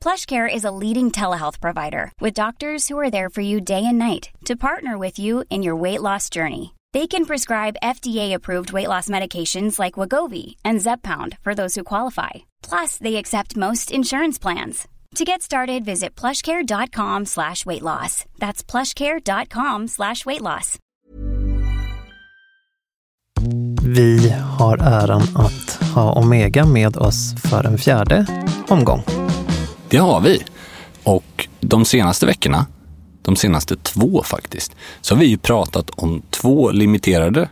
[0.00, 3.98] PlushCare is a leading telehealth provider with doctors who are there for you day and
[3.98, 6.74] night to partner with you in your weight loss journey.
[6.92, 12.46] They can prescribe FDA-approved weight loss medications like Wagovi and Zepbound for those who qualify.
[12.62, 14.86] Plus, they accept most insurance plans.
[15.16, 18.24] To get started, visit plushcare.com slash weight loss.
[18.38, 20.78] That's plushcare.com slash weight loss.
[23.82, 28.26] Vi har äran att ha Omega med oss för en fjärde
[28.68, 29.25] omgång.
[29.90, 30.42] Det har vi.
[31.02, 32.66] Och de senaste veckorna,
[33.22, 37.48] de senaste två faktiskt, så har vi ju pratat om två limiterade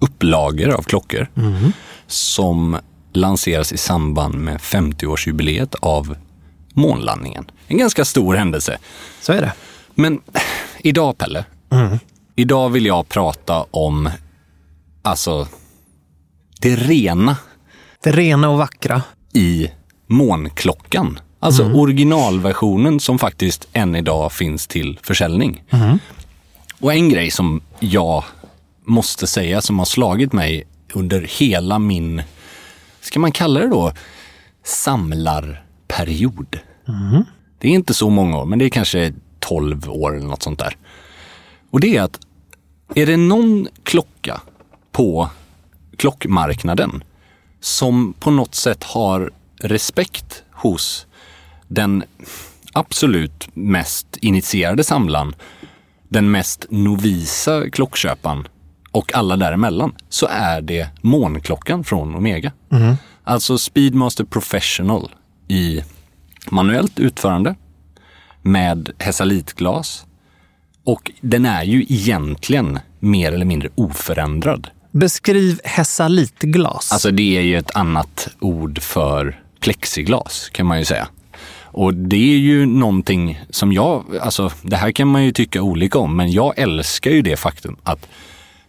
[0.00, 1.28] upplagor av klockor
[2.06, 2.78] som
[3.12, 6.16] lanseras i samband med 50-årsjubileet av
[6.74, 7.50] månlandningen.
[7.66, 8.78] En ganska stor händelse.
[9.20, 9.52] Så är det.
[9.94, 10.20] Men
[10.78, 11.44] idag, Pelle,
[12.36, 14.10] idag vill jag prata om
[15.02, 15.48] alltså
[16.60, 17.36] det rena
[18.02, 19.02] Det rena och vackra.
[19.34, 19.70] i
[20.06, 21.18] månklockan.
[21.40, 25.64] Alltså originalversionen som faktiskt än idag finns till försäljning.
[26.80, 28.24] Och en grej som jag
[28.84, 32.22] måste säga som har slagit mig under hela min,
[33.00, 33.92] ska man kalla det då,
[34.64, 36.58] samlarperiod.
[37.58, 40.58] Det är inte så många år, men det är kanske 12 år eller något sånt
[40.58, 40.76] där.
[41.70, 42.20] Och det är att
[42.94, 44.40] är det någon klocka
[44.92, 45.30] på
[45.96, 47.04] klockmarknaden
[47.60, 51.06] som på något sätt har respekt hos
[51.68, 52.04] den
[52.72, 55.34] absolut mest initierade samlaren,
[56.08, 58.48] den mest novisa klockköparen
[58.92, 62.52] och alla däremellan, så är det månklockan från Omega.
[63.24, 65.10] Alltså Speedmaster Professional
[65.48, 65.80] i
[66.50, 67.54] manuellt utförande
[68.42, 70.06] med hesalitglas.
[70.84, 74.68] Och den är ju egentligen mer eller mindre oförändrad.
[74.90, 76.92] Beskriv hesalitglas.
[76.92, 81.08] Alltså det är ju ett annat ord för plexiglas kan man ju säga.
[81.70, 85.98] Och det är ju någonting som jag, alltså det här kan man ju tycka olika
[85.98, 88.08] om, men jag älskar ju det faktum att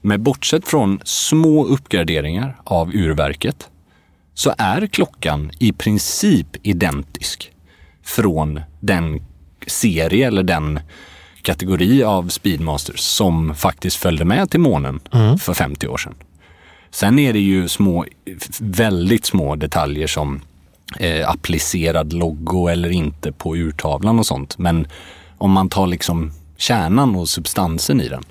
[0.02, 3.70] med bortsett från små uppgraderingar av urverket
[4.34, 7.52] så är klockan i princip identisk
[8.04, 9.22] från den
[9.68, 10.80] serie eller den
[11.42, 15.00] kategori av Speedmasters som faktiskt följde med till månen
[15.40, 16.16] för 50 år sedan.
[16.92, 18.06] Sen är det ju små,
[18.60, 20.42] väldigt små detaljer som
[21.00, 24.58] eh, applicerad logo eller inte på urtavlan och sånt.
[24.58, 24.88] Men
[25.38, 28.24] om man tar liksom kärnan och substansen i den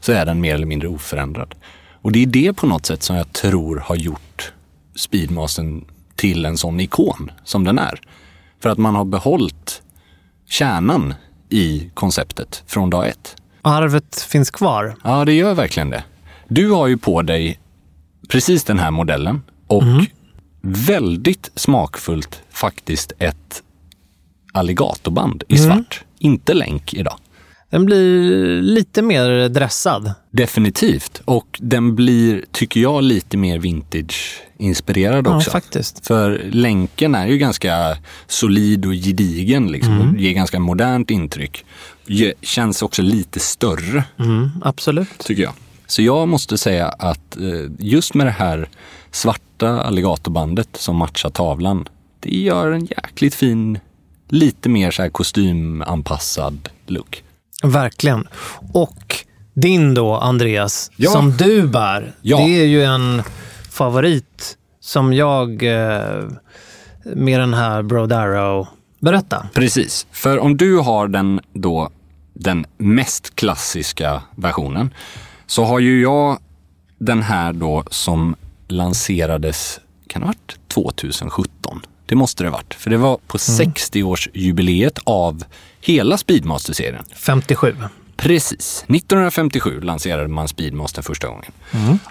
[0.00, 1.54] så är den mer eller mindre oförändrad.
[2.02, 4.52] Och det är det på något sätt som jag tror har gjort
[4.96, 5.84] Speedmastern
[6.16, 8.00] till en sån ikon som den är.
[8.60, 9.82] För att man har behållit
[10.48, 11.14] kärnan
[11.48, 13.36] i konceptet från dag ett.
[13.62, 14.96] Arvet finns kvar.
[15.04, 16.04] Ja, det gör verkligen det.
[16.48, 17.60] Du har ju på dig
[18.28, 19.82] precis den här modellen och
[20.62, 23.62] väldigt smakfullt faktiskt ett
[24.52, 26.04] alligatorband i svart.
[26.18, 27.16] Inte länk idag.
[27.70, 30.12] Den blir lite mer dressad.
[30.30, 31.22] Definitivt.
[31.24, 35.50] Och den blir, tycker jag, lite mer vintage-inspirerad Ja, också.
[35.50, 36.06] faktiskt.
[36.06, 37.96] För länken är ju ganska
[38.26, 39.66] solid och gedigen.
[39.72, 39.92] Liksom.
[40.00, 40.10] Mm.
[40.14, 41.64] och Ger ganska modernt intryck.
[42.42, 45.18] Känns också lite större, Mm, absolut.
[45.18, 45.52] tycker jag.
[45.86, 48.68] Så jag måste säga att eh, just med det här
[49.12, 51.88] svarta alligatorbandet som matchar tavlan.
[52.20, 53.78] Det gör en jäkligt fin,
[54.28, 57.24] lite mer så här kostymanpassad look.
[57.62, 58.28] Verkligen.
[58.72, 59.16] Och
[59.54, 61.10] din då, Andreas, Ja.
[61.10, 62.14] som du bär.
[62.22, 62.36] Ja.
[62.36, 63.22] Det är ju en
[63.70, 66.24] favorit som jag, eh,
[67.04, 68.66] med den här Brodaro,
[69.00, 69.46] berätta.
[69.54, 71.90] Precis, för om du har den då
[72.34, 74.94] den mest klassiska versionen
[75.46, 76.38] så har ju jag
[76.98, 78.36] den här då som
[78.72, 81.80] lanserades, kan det ha varit 2017?
[82.06, 85.44] Det måste det ha varit, för det var på 60-årsjubileet av
[85.80, 87.04] hela Speedmaster-serien.
[87.14, 87.76] 57.
[88.16, 88.84] Precis.
[88.88, 91.52] 1957 lanserade man Speedmaster första gången.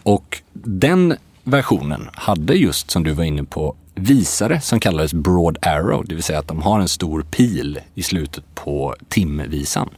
[0.03, 6.05] Och den versionen hade just som du var inne på visare som kallades Broad Arrow,
[6.05, 9.89] det vill säga att de har en stor pil i slutet på timvisan.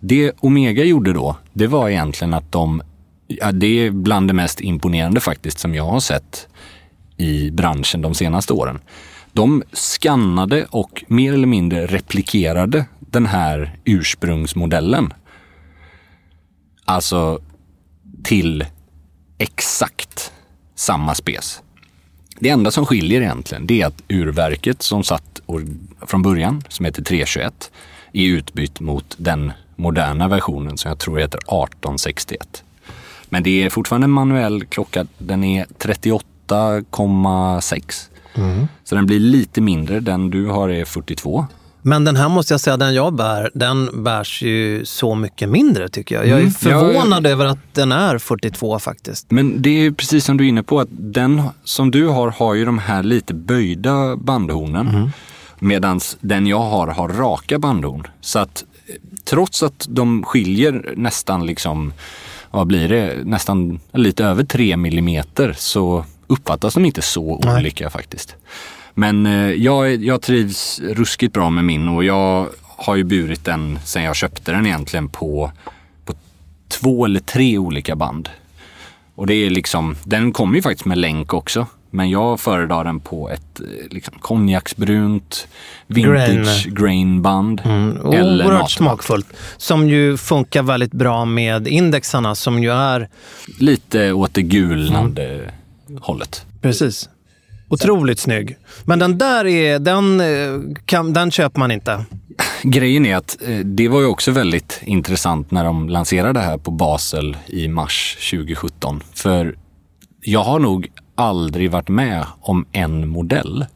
[0.00, 2.82] Det Omega gjorde då, det var egentligen att de,
[3.26, 6.48] ja, det är bland det mest imponerande faktiskt som jag har sett
[7.16, 8.78] i branschen de senaste åren.
[9.32, 15.14] De skannade och mer eller mindre replikerade den här ursprungsmodellen.
[16.84, 17.40] Alltså
[18.24, 18.64] till
[19.38, 20.32] exakt
[20.74, 21.62] samma spes.
[22.38, 25.40] Det enda som skiljer egentligen det är att urverket som satt
[26.00, 27.70] från början, som heter 321,
[28.12, 32.64] är utbytt mot den moderna versionen som jag tror heter 1861.
[33.28, 35.06] Men det är fortfarande en manuell klocka.
[35.18, 38.10] Den är 38,6.
[38.34, 38.68] Mm.
[38.84, 40.00] Så den blir lite mindre.
[40.00, 41.46] Den du har är 42.
[41.86, 45.88] Men den här måste jag säga, den jag bär, den bärs ju så mycket mindre
[45.88, 46.26] tycker jag.
[46.26, 46.52] Jag är mm.
[46.52, 47.32] förvånad jag...
[47.32, 49.30] över att den är 42 faktiskt.
[49.30, 52.30] Men det är ju precis som du är inne på, att den som du har,
[52.30, 54.88] har ju de här lite böjda bandhornen.
[54.88, 55.10] Mm.
[55.58, 58.06] Medan den jag har, har raka bandhorn.
[58.20, 58.64] Så att
[59.24, 61.92] trots att de skiljer nästan liksom,
[62.56, 67.56] vad blir det, nästan lite över 3 millimeter så uppfattas de inte så Nej.
[67.56, 68.36] olika faktiskt.
[68.94, 73.78] Men eh, jag, jag trivs ruskigt bra med min och jag har ju burit den
[73.84, 75.52] sen jag köpte den egentligen på,
[76.04, 76.14] på
[76.68, 78.28] två eller tre olika band.
[79.14, 81.66] Och det är liksom, den kommer ju faktiskt med länk också.
[81.90, 85.48] Men jag föredrar den på ett eh, liksom, konjaksbrunt
[85.86, 87.62] vintage grain, grainband.
[87.64, 87.98] Mm.
[88.04, 89.26] Oerhört smakfullt.
[89.56, 93.08] Som ju funkar väldigt bra med indexarna som ju är...
[93.58, 96.02] Lite åt det gulnande mm.
[96.02, 96.46] hållet.
[96.62, 97.08] Precis.
[97.68, 98.56] Otroligt snygg.
[98.84, 102.04] Men den där är, den, eh, kan, den köper man inte.
[102.62, 106.58] Grejen är att eh, det var ju också väldigt intressant när de lanserade det här
[106.58, 109.02] på Basel i mars 2017.
[109.14, 109.56] För
[110.20, 113.66] jag har nog aldrig varit med om en modell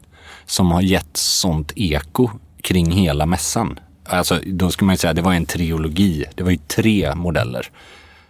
[0.45, 2.29] som har gett sånt eko
[2.61, 3.79] kring hela mässan.
[4.05, 6.25] Alltså, då ska man ju säga, det var en trilogi.
[6.35, 7.71] Det var ju tre modeller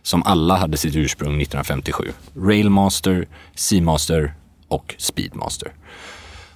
[0.03, 2.11] som alla hade sitt ursprung 1957.
[2.35, 4.33] Railmaster, Seamaster
[4.67, 5.71] och Speedmaster.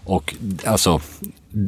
[0.04, 0.36] Och
[0.66, 1.02] alltså,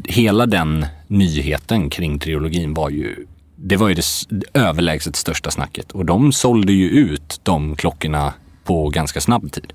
[0.04, 4.04] hela den nyheten kring trilogin var ju det var ju det
[4.54, 8.34] överlägset största snacket och de sålde ju ut de klockorna
[8.64, 9.74] på ganska snabb tid.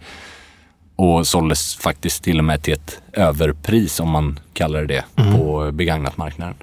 [1.02, 5.38] Och såldes faktiskt till och med till ett överpris om man kallar det det mm.
[5.38, 6.54] på begagnatmarknaden.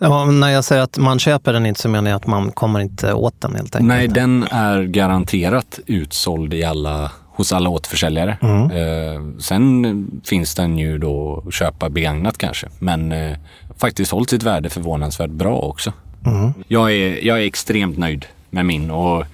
[0.00, 2.80] Ja, när jag säger att man köper den inte så menar jag att man kommer
[2.80, 3.88] inte åt den helt enkelt.
[3.88, 8.38] Nej, den är garanterat utsåld i alla hos alla återförsäljare.
[8.42, 8.70] Mm.
[8.70, 13.36] Eh, sen finns den ju då att köpa begagnat kanske, men eh,
[13.78, 15.92] faktiskt hållit sitt värde förvånansvärt bra också.
[16.26, 16.52] Mm.
[16.68, 19.24] Jag, är, jag är extremt nöjd med min och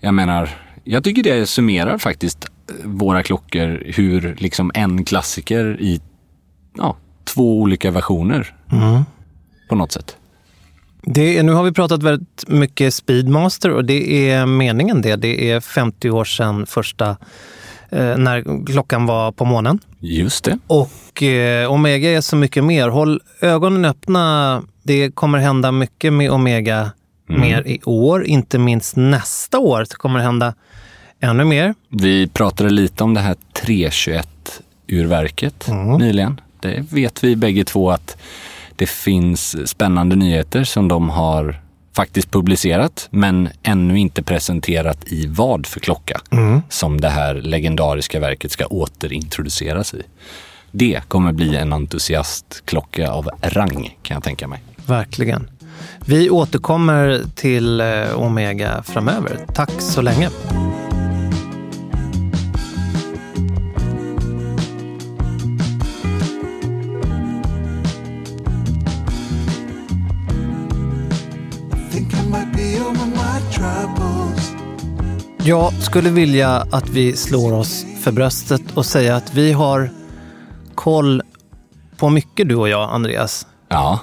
[0.00, 0.50] jag menar,
[0.84, 2.50] jag tycker det summerar faktiskt
[2.84, 6.00] våra klockor hur liksom en klassiker i
[6.76, 9.02] ja, två olika versioner mm.
[9.68, 10.16] på något sätt.
[11.02, 15.16] Det nu har vi pratat väldigt mycket Speedmaster och det är meningen det.
[15.16, 17.16] Det är 50 år sedan första,
[17.90, 19.78] eh, när klockan var på månen.
[20.00, 20.58] Just det.
[20.66, 22.88] Och eh, Omega är så mycket mer.
[22.88, 24.62] Håll ögonen öppna.
[24.82, 26.90] Det kommer hända mycket med Omega
[27.28, 27.40] mm.
[27.40, 28.24] mer i år.
[28.24, 30.54] Inte minst nästa år så kommer det hända
[31.20, 31.74] ännu mer.
[31.88, 35.98] Vi pratade lite om det här 321-urverket mm.
[35.98, 36.40] nyligen.
[36.60, 38.16] Det vet vi bägge två att
[38.76, 41.60] det finns spännande nyheter som de har
[41.96, 46.62] faktiskt publicerat men ännu inte presenterat i vad för klocka mm.
[46.68, 50.02] som det här legendariska verket ska återintroduceras i.
[50.70, 54.62] Det kommer bli en entusiastklocka av rang kan jag tänka mig.
[54.86, 55.50] Verkligen.
[56.06, 59.46] Vi återkommer till eh, Omega framöver.
[59.54, 60.30] Tack så länge.
[75.48, 79.90] Jag skulle vilja att vi slår oss för bröstet och säga att vi har
[80.74, 81.22] koll
[81.96, 83.46] på mycket du och jag, Andreas.
[83.68, 84.00] Ja.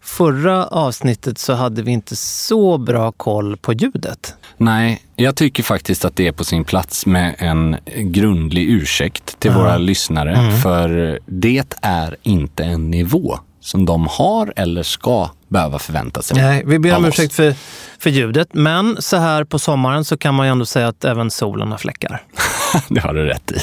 [0.00, 4.34] Förra avsnittet så hade vi inte så bra koll på ljudet.
[4.56, 9.50] Nej, jag tycker faktiskt att det är på sin plats med en grundlig ursäkt till
[9.50, 9.62] mm.
[9.62, 10.36] våra lyssnare.
[10.36, 10.56] Mm.
[10.56, 16.42] För det är inte en nivå som de har eller ska behöva förvänta sig.
[16.42, 17.54] Nej, vi ber om ursäkt för,
[17.98, 21.30] för ljudet, men så här på sommaren så kan man ju ändå säga att även
[21.30, 22.22] solen har fläckar.
[22.88, 23.58] det har du rätt i.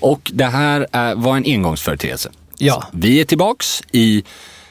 [0.00, 2.30] Och det här är, var en engångsföreteelse.
[2.58, 2.84] Ja.
[2.92, 4.24] Vi är tillbaks i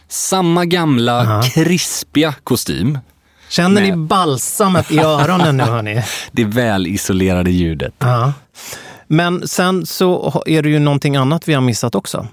[0.08, 1.54] samma gamla -huh.
[1.54, 3.00] krispiga kostym
[3.50, 6.04] Känner ni med balsamet i öronen nu hörni?
[6.32, 7.94] det välisolerade ljudet.
[8.00, 8.34] Ja.
[9.08, 12.28] Men sen så är det ju någonting annat vi har missat också.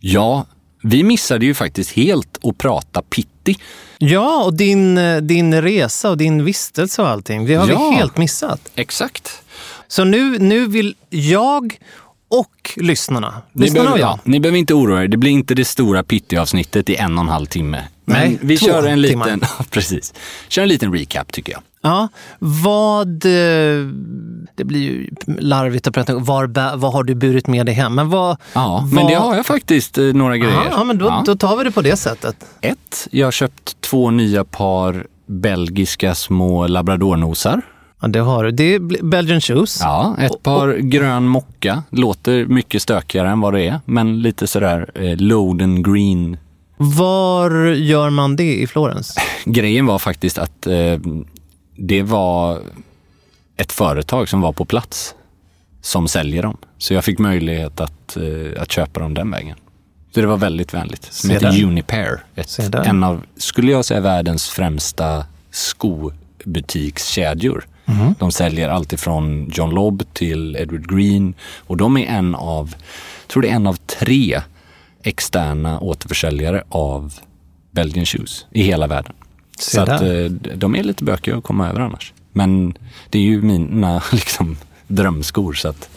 [0.00, 0.46] Ja,
[0.82, 3.56] vi missade ju faktiskt helt att prata pitti.
[3.98, 7.46] Ja, och din, eh, din resa och din vistelse och allting.
[7.46, 7.90] Det har Ja.
[7.90, 8.60] vi helt missat.
[8.74, 9.42] Exakt.
[9.88, 11.78] Så nu, nu vill jag
[12.30, 15.64] och lyssnarna, Ni lyssnarna behöver, ja, ni behöver inte oroa er, det blir inte det
[15.64, 17.84] stora pitti-avsnittet i en och en halv timme.
[18.04, 19.26] Men Nej, vi två kör en timmar.
[19.26, 20.14] liten, ja, precis.
[20.48, 21.62] Kör en liten recap tycker jag.
[21.82, 22.08] Ja,
[22.38, 23.08] vad...
[23.24, 23.86] eh,
[24.54, 27.94] Det blir ju larvigt att prata om var, vad har du burit med dig hem?
[27.94, 28.36] Men vad...
[28.52, 30.60] Ja, men vad- det har jag faktiskt eh, några grejer.
[30.70, 31.22] Ja, men då, Ja.
[31.26, 32.36] då tar vi det på det sättet.
[32.60, 37.62] Ett, jag har köpt två nya par belgiska små labradornosar.
[38.00, 38.50] Ja, det har du.
[38.50, 39.78] Det är Belgian shoes.
[39.82, 41.82] Ja, ett par grön mocka.
[41.90, 46.36] Låter mycket stökigare än vad det är, men lite sådär eh, Loden green.
[46.76, 49.14] Var gör man det i Florens?
[49.44, 50.74] Grejen var faktiskt att eh,
[51.78, 52.62] det var
[53.56, 55.14] ett företag som var på plats
[55.80, 56.56] som säljer dem.
[56.78, 59.56] Så jag fick möjlighet att, eh, att köpa dem den vägen.
[60.14, 61.12] Så det var väldigt vänligt.
[61.12, 61.64] Som heter.
[61.64, 62.24] Unipair.
[62.34, 67.66] Ett, en av, skulle jag säga, världens främsta skobutikskedjor.
[67.84, 68.14] Mhm.
[68.18, 72.74] De säljer allt ifrån John Lobb till Edward Green och de är en av,
[73.22, 74.40] jag tror det är en av tre
[75.02, 77.14] externa återförsäljare av
[77.70, 79.12] Belgian Shoes i hela världen.
[79.58, 80.24] Så att, eh,
[80.54, 82.12] de är lite bökiga att komma över annars.
[82.32, 82.74] Men
[83.10, 85.88] det är ju mina liksom, drömskor så att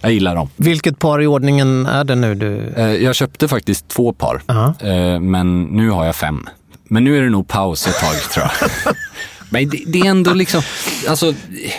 [0.00, 0.50] jag gillar dem.
[0.56, 2.58] Vilket par i ordningen är det nu du...
[2.76, 4.74] Eh, Jag köpte faktiskt två par, Ja.
[4.80, 6.46] eh, men nu har jag fem.
[6.84, 8.94] Men nu är det nog paus ett tag tror jag.
[9.50, 10.62] Men det, det är ändå liksom,
[11.08, 11.34] alltså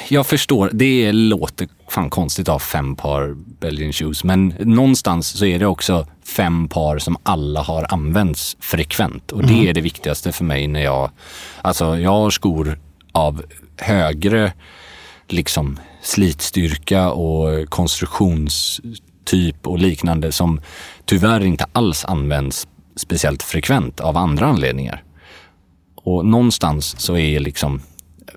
[0.07, 5.45] jag förstår, det låter fan konstigt att ha fem par Belgian shoes, men någonstans så
[5.45, 10.31] är det också fem par som alla har använts frekvent och det är det viktigaste
[10.31, 11.09] för mig när jag,
[11.61, 12.79] alltså jag har skor
[13.11, 13.43] av
[13.77, 14.53] högre
[15.27, 20.61] liksom slitstyrka och konstruktionstyp och liknande som
[21.05, 25.03] tyvärr inte alls används speciellt frekvent av andra anledningar.
[26.09, 28.33] Och någonstans så är liksom eh,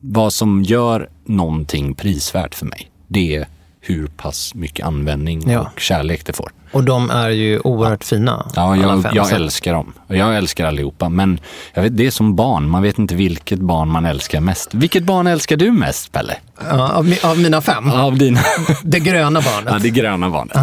[0.00, 3.48] vad som gör någonting prisvärt för mig, det är
[3.80, 5.60] hur pass mycket användning Ja.
[5.74, 6.50] och kärlek det får.
[6.72, 8.46] Och de är ju oerhört fina.
[8.56, 9.12] Ja, jag, fem.
[9.14, 9.92] jag Så- älskar dem.
[10.08, 11.08] Jag älskar allihopa.
[11.08, 11.40] Men
[11.74, 12.68] vet, det är som barn.
[12.68, 14.74] Man vet inte vilket barn man älskar mest.
[14.74, 16.36] Vilket barn älskar du mest, Pelle?
[16.68, 17.90] Ja, av, av mina fem.
[17.90, 18.40] Av dina?
[18.82, 19.72] Det gröna barnet.
[19.72, 20.56] Ja, det gröna barnet.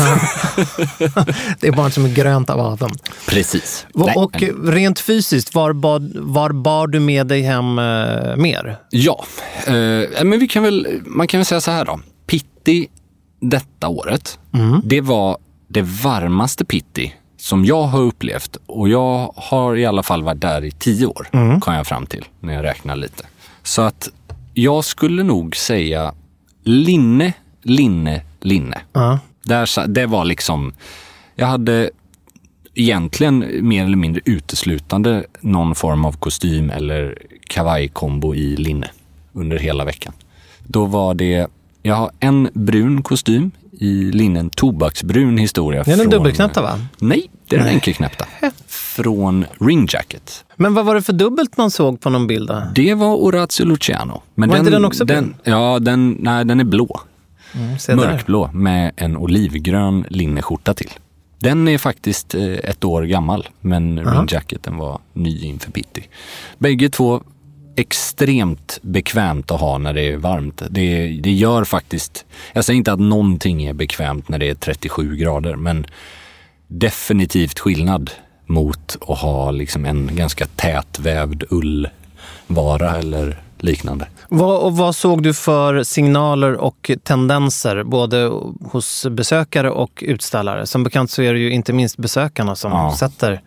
[1.60, 2.94] Det är barnet som är grönt av aveln.
[3.28, 3.86] Precis.
[3.94, 8.78] Och, och rent fysiskt, var, bad, var bar du med dig hem eh, mer?
[8.90, 9.26] Ja,
[9.68, 9.74] eh,
[10.24, 12.00] men vi kan väl, man kan väl säga så här då.
[12.28, 12.88] Pitti
[13.40, 14.40] detta året,
[14.84, 18.58] det var det varmaste pitti som jag har upplevt.
[18.66, 21.28] Och jag har i alla fall varit där i tio år,
[21.60, 23.24] kom jag fram till när jag räknar lite.
[23.64, 24.10] Så att
[24.54, 26.14] jag skulle nog säga
[26.64, 28.82] linne, linne, linne.
[28.94, 29.20] Ja.
[29.44, 30.74] Där, det var liksom,
[31.36, 31.90] jag hade
[32.74, 37.18] egentligen mer eller mindre uteslutande någon form av kostym eller
[37.48, 38.90] kavajkombo i linne
[39.34, 40.14] under hela veckan.
[40.64, 41.48] Då var det,
[41.88, 45.84] jag har en brun kostym i linnen, tobaksbrun historia.
[45.84, 46.80] Det är den från- dubbelknäppta va?
[47.00, 48.26] Nej, det är den enkelknäppta.
[48.68, 50.46] Från Ring Jacket.
[50.56, 52.48] Men vad var det för dubbelt man såg på någon bild?
[52.50, 52.62] Då?
[52.76, 54.22] Det var Orazio Luciano.
[54.36, 55.36] Men Var inte den också brun?
[55.44, 57.02] Ja, den, nej, den är blå.
[57.88, 57.96] Där.
[57.96, 60.90] mörkblå med en olivgrön linneskjorta till.
[61.40, 66.08] Den är faktiskt eh, ett år gammal, men Ring Jacketen var ny inför Pitti.
[66.58, 67.22] Bägge två
[67.78, 70.62] extremt bekvämt att ha när det är varmt.
[70.70, 75.16] Det, det gör faktiskt, jag säger inte att någonting är bekvämt när det är 37
[75.16, 75.86] grader, men
[76.68, 78.12] definitivt skillnad
[78.46, 84.08] mot att ha liksom en ganska tätvävd ullvara eller liknande.
[84.30, 88.32] Vad, vad såg du för signaler och tendenser både
[88.72, 90.66] hos besökare och utställare?
[90.68, 92.96] Som bekant så är det ju inte minst besökarna som Ja.
[93.00, 93.42] sätter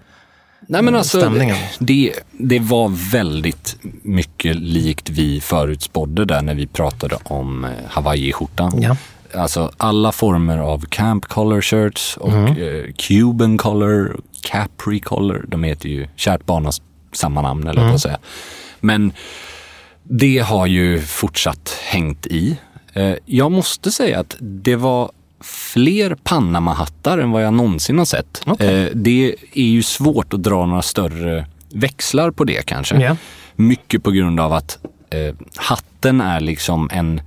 [0.66, 1.56] Nej men alltså, stämningen.
[1.78, 8.82] det, det var väldigt mycket likt vi förutspådde där när vi pratade om eh, Hawaii-skjortan.
[8.82, 8.96] Ja.
[9.34, 12.46] Alltså alla former av camp collar shirts och Mm.
[12.56, 15.44] eh, cuban collar, capri collar.
[15.48, 17.92] De heter ju kärt barnas samma namn eller Mm.
[17.92, 18.18] vad säga.
[18.80, 19.12] Men
[20.02, 22.58] det har ju fortsatt hängt i.
[22.92, 28.42] Eh, jag måste säga att det var fler Panama-hattar än vad jag någonsin har sett.
[28.46, 28.84] Okej.
[28.84, 32.96] Eh, det är ju svårt att dra några större växlar på det kanske.
[32.96, 33.16] Ja.
[33.56, 34.78] Mycket på grund av att
[35.10, 37.20] eh, hatten är liksom en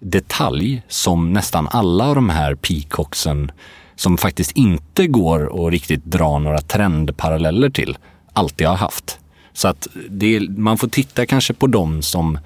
[0.00, 3.52] detalj som nästan alla av de här peacocksen
[3.96, 7.98] som faktiskt inte går att riktigt dra några trendparalleller till,
[8.32, 9.18] alltid har haft.
[9.52, 12.38] Så att det, man får titta kanske på dem som,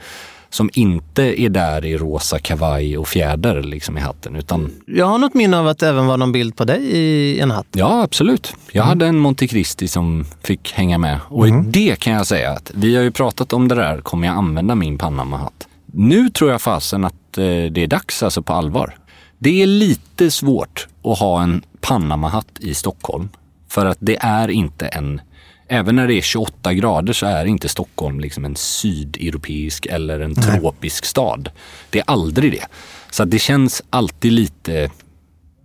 [0.56, 4.36] som inte är där i rosa kavaj och fjäder liksom i hatten.
[4.36, 7.40] Utan, Jag har något minne av att det även var någon bild på dig i
[7.40, 7.66] en hatt.
[7.72, 8.54] ja, absolut.
[8.72, 11.20] Jag hade en Monte Cristi som fick hänga med.
[11.28, 14.36] Och det kan jag säga att vi har ju pratat om det där, kommer jag
[14.36, 15.66] använda min Panama-hatt?
[15.92, 18.94] Nu tror jag fasen att eh, det är dags alltså på allvar.
[19.38, 23.28] Det är lite svårt att ha en Panama-hatt i Stockholm.
[23.68, 25.20] För att det är inte en,
[25.68, 30.34] även när det är 28 grader så är inte Stockholm liksom en sydeuropeisk eller en
[30.34, 31.50] tropisk stad.
[31.90, 32.64] Det är aldrig det.
[33.10, 34.90] Så det känns alltid lite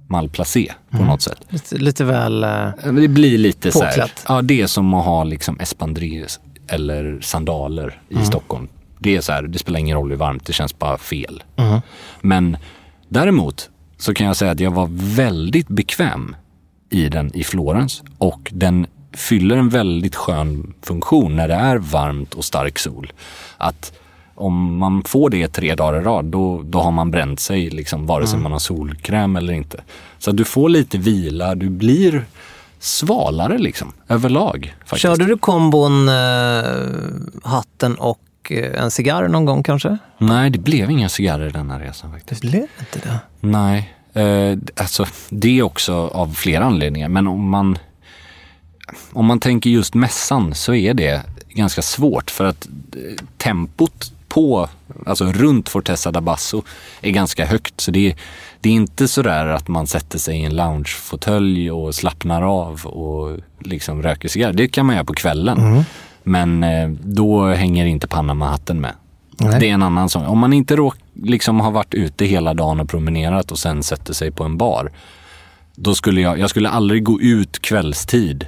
[0.08, 1.38] malplacé på något sätt.
[1.50, 2.44] Lite, lite väl...
[2.44, 4.26] eh, Det blir lite så här, Påklätt.
[4.28, 8.68] ja det är som att ha liksom espadrilles eller sandaler i Stockholm.
[9.00, 11.44] Det är så här, det spelar ingen roll hur varmt, det känns bara fel.
[12.22, 12.58] Men
[13.10, 16.36] däremot så kan jag säga att jag var väldigt bekväm
[16.90, 22.34] i den i Florens och den fyller en väldigt skön funktion när det är varmt
[22.34, 23.14] och stark sol.
[23.58, 23.94] Att
[24.36, 28.06] om man får det tre dagar i rad, då, då har man bränt sig, liksom,
[28.06, 29.82] vare sig man har solkräm eller inte.
[30.18, 32.26] Så du får lite vila, du blir
[32.80, 34.76] svalare liksom, överlag.
[34.80, 35.02] Faktiskt.
[35.02, 36.14] Körde du kombon eh,
[37.44, 39.98] hatten och eh, en cigarr någon gång kanske?
[40.18, 42.42] Nej, det blev inga cigarrer denna resan faktiskt.
[42.42, 43.20] Det blev inte det.
[43.40, 47.10] Nej, eh, alltså det är också av flera anledningar.
[47.10, 47.78] Men om man,
[49.14, 54.70] om man tänker just mässan så är det ganska svårt för att eh, tempot på,
[55.06, 56.62] alltså runt Fortessa da Basso
[57.02, 57.82] är ganska högt.
[57.82, 58.16] Så det är,
[58.62, 63.40] det är inte sådär att man sätter sig i en loungefåtölj och slappnar av och
[63.60, 64.54] liksom röker cigarr.
[64.54, 65.58] Det kan man göra på kvällen.
[66.24, 68.94] Men eh, då hänger inte Panama-hatten med.
[69.38, 69.60] Nej.
[69.60, 70.30] Det är en annan sak.
[70.30, 74.14] Om man inte råk, liksom har varit ute hela dagen och promenerat och sen sätter
[74.14, 74.92] sig på en bar.
[75.76, 78.48] Då skulle jag, jag skulle aldrig gå ut kvällstid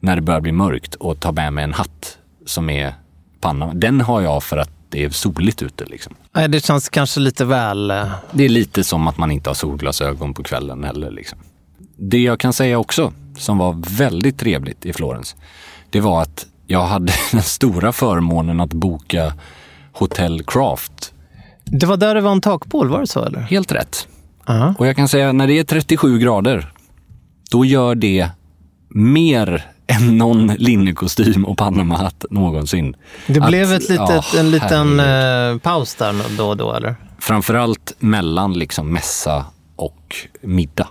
[0.00, 2.94] när det börjar bli mörkt och ta med mig en hatt som är
[3.40, 3.72] Panama.
[3.74, 5.84] Den har jag för att det är soligt ute.
[5.84, 6.14] Liksom.
[6.48, 7.90] Det känns kanske lite väl...
[7.90, 11.10] eh, Det är lite som att man inte har solglasögon på kvällen heller.
[11.10, 11.38] Liksom.
[11.96, 15.36] Det jag kan säga också, som var väldigt trevligt i Florens,
[15.90, 19.32] det var att jag hade den stora förmånen att boka
[19.92, 21.12] Hotel Craft.
[21.64, 23.40] Det var där det var en takpål, var det så eller?
[23.40, 24.08] Helt rätt.
[24.46, 24.74] Ja.
[24.78, 26.72] Och jag kan säga när det är 37 grader,
[27.50, 28.28] då gör det
[28.88, 32.96] mer än någon linnekostym och Panama-hatt någonsin.
[33.26, 36.96] Det Att- blev ett litet, ja, en liten eh, paus där då och då, eller?
[37.18, 39.44] Framförallt mellan liksom mässa
[39.76, 40.88] och middag.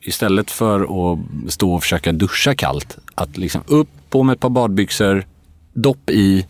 [0.00, 0.80] Istället för
[1.12, 1.18] att
[1.52, 5.26] stå och försöka duscha kallt, att liksom upp på med ett par badbyxor,
[5.72, 6.46] dopp i,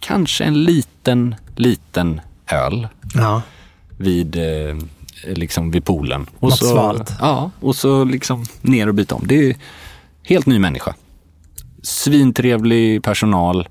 [0.00, 2.20] kanske en liten, liten
[2.50, 3.42] öl Ja.
[3.96, 4.76] vid, eh,
[5.34, 6.26] liksom vid poolen.
[6.38, 7.12] Och Något så, svalt.
[7.20, 9.22] Ja, och så liksom ner och byta om.
[9.26, 9.56] Det är
[10.26, 10.94] helt ny människa.
[11.82, 13.68] Svintrevlig personal.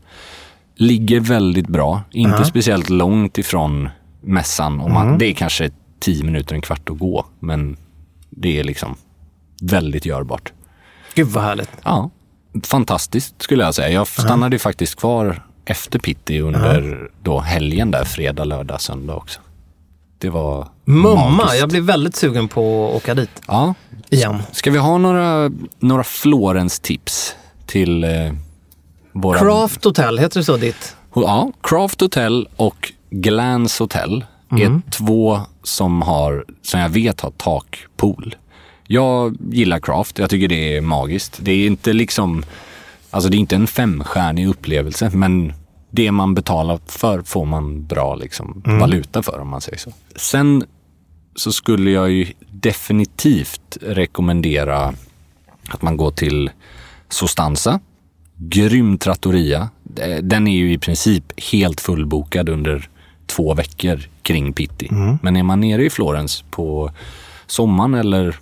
[0.76, 2.02] Ligger väldigt bra.
[2.12, 3.90] Inte speciellt långt ifrån
[4.22, 4.82] mässan.
[4.82, 7.26] Och man, Det är kanske tio minuter, en kvart att gå.
[7.40, 7.78] Men
[8.30, 8.96] det är liksom
[9.62, 10.54] väldigt görbart.
[11.14, 11.70] Gud vad härligt.
[11.84, 12.10] Ja,
[12.64, 13.90] fantastiskt skulle jag säga.
[13.90, 19.40] Jag stannade faktiskt kvar efter Pitti under då helgen där, fredag, lördag, söndag också.
[20.18, 21.60] Det var Mumma, magiskt.
[21.60, 23.74] jag blir väldigt sugen på att åka dit Ja.
[24.10, 24.44] igen.
[24.52, 28.10] Ska vi ha några, några Florens-tips till eh,
[29.12, 29.40] våra...
[29.40, 30.96] Craft Hotel, heter det så ditt?
[31.16, 38.36] Ja, Craft Hotel och Glans Hotel är två som har, som jag vet har takpool.
[38.88, 41.38] Jag gillar Craft, jag tycker det är magiskt.
[41.42, 42.44] Det är inte liksom,
[43.12, 45.54] alltså det är inte en femstjärnig upplevelse, men
[45.96, 49.92] det man betalar för får man bra liksom, valuta för om man säger så.
[50.16, 50.64] Sen
[51.36, 54.94] så skulle jag ju definitivt rekommendera
[55.70, 56.50] att man går till
[57.10, 57.80] Sostanza.
[58.38, 59.70] Grym trattoria.
[60.00, 62.90] Eh, Den är ju i princip helt fullbokad under
[63.26, 64.88] två veckor kring Pitti.
[65.22, 66.92] Men är man nere i Florens på
[67.48, 68.36] sommaren eller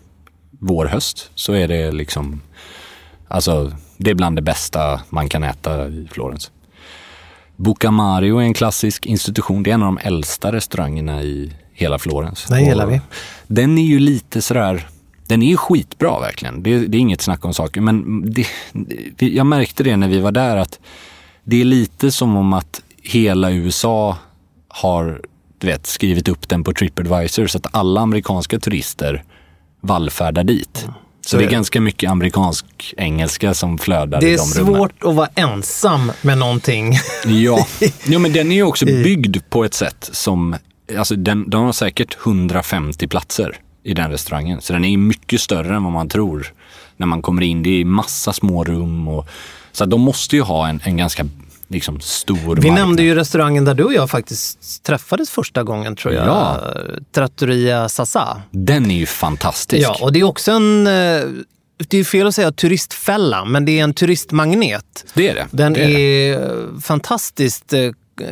[0.59, 2.41] vår, höst så är det liksom,
[3.27, 6.51] alltså det är bland det bästa man kan äta i Florens.
[7.63, 9.63] Bucamario är en klassisk institution.
[9.63, 12.45] Det är en av de äldsta restaurangerna i hela Florens.
[12.45, 13.01] Den gillar vi.
[13.47, 14.87] Den är ju lite sådär,
[15.27, 16.63] den är skitbra verkligen.
[16.63, 17.81] Det, det är inget snack om saker.
[17.81, 18.47] Men det,
[19.27, 20.79] jag märkte det när vi var där att
[21.43, 24.17] det är lite som om att hela USA
[24.67, 25.21] har
[25.57, 29.23] du vet, skrivit upp den på Tripadvisor så att alla amerikanska turister
[29.81, 30.87] vallfärdar dit.
[31.25, 31.53] Så, är det är det.
[31.53, 34.75] ganska mycket amerikansk engelska som flödar Det i är de rummen.
[34.75, 36.93] svårt att vara ensam med någonting.
[37.25, 37.67] Ja.
[38.07, 40.55] ja, men den är ju också byggd på ett sätt som,
[40.97, 44.61] alltså den, de har säkert 150 platser i den restaurangen.
[44.61, 46.53] Så den är mycket större än vad man tror
[46.97, 47.63] när man kommer in.
[47.63, 49.27] Det är massa små rum och
[49.71, 51.25] Så de måste ju ha en, en ganska
[51.73, 52.73] liksom, stor Vi marknad.
[52.73, 56.27] nämnde ju restaurangen där du och jag faktiskt träffades första gången tror jag.
[56.27, 56.59] Ja.
[57.15, 58.41] Trattoria Sasa.
[58.51, 59.83] Den är ju fantastisk.
[59.87, 60.87] Ja, och det är också en...
[60.87, 61.21] eh,
[61.87, 65.05] Det är fel att säga turistfälla, men det är en turistmagnet.
[65.13, 65.47] Det är det.
[65.51, 66.33] Den det är, det.
[66.33, 67.79] är fantastiskt eh,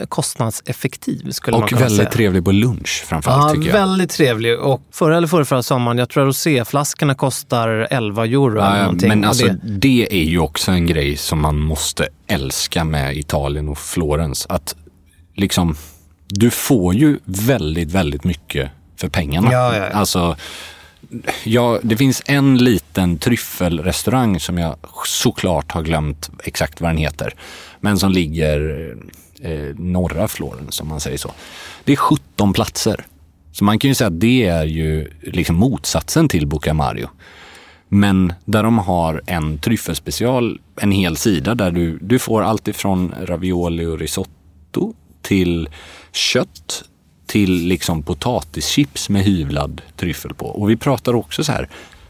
[0.10, 2.10] kostnadseffektiv skulle man Och kunna väldigt säga.
[2.10, 3.74] trevlig på lunch framförallt Ja, tycker jag.
[3.88, 4.60] väldigt trevlig.
[4.60, 8.78] Och förra eller förra, förra sommaren, jag tror att roséflaskorna kostar 11 euro eller Ja,
[8.78, 9.10] ja, någonting.
[9.10, 13.70] men alltså, det, det är ju också en grej som man måste älska med Italien
[13.70, 14.46] och Florens.
[14.50, 14.76] Att
[15.36, 15.76] liksom,
[16.28, 19.52] du får ju väldigt, väldigt mycket för pengarna.
[19.52, 19.90] Ja, ja, ja.
[19.98, 20.36] Alltså,
[21.44, 27.34] ja, det finns en liten tryffelrestaurang som jag såklart har glömt exakt vad den heter.
[27.80, 28.60] Men som ligger
[29.42, 31.32] eh, norra Florens om man säger så.
[31.84, 33.06] Det är 17 platser.
[33.52, 37.10] Så man kan ju säga att det är ju liksom motsatsen till Bucamario.
[37.88, 43.14] Men där de har en tryffelspecial, en hel sida där du, du får allt ifrån
[43.22, 45.70] ravioli och risotto till
[46.12, 46.84] kött
[47.26, 50.46] till liksom potatischips med hyvlad tryffel på.
[50.46, 51.70] Och vi pratar också så här,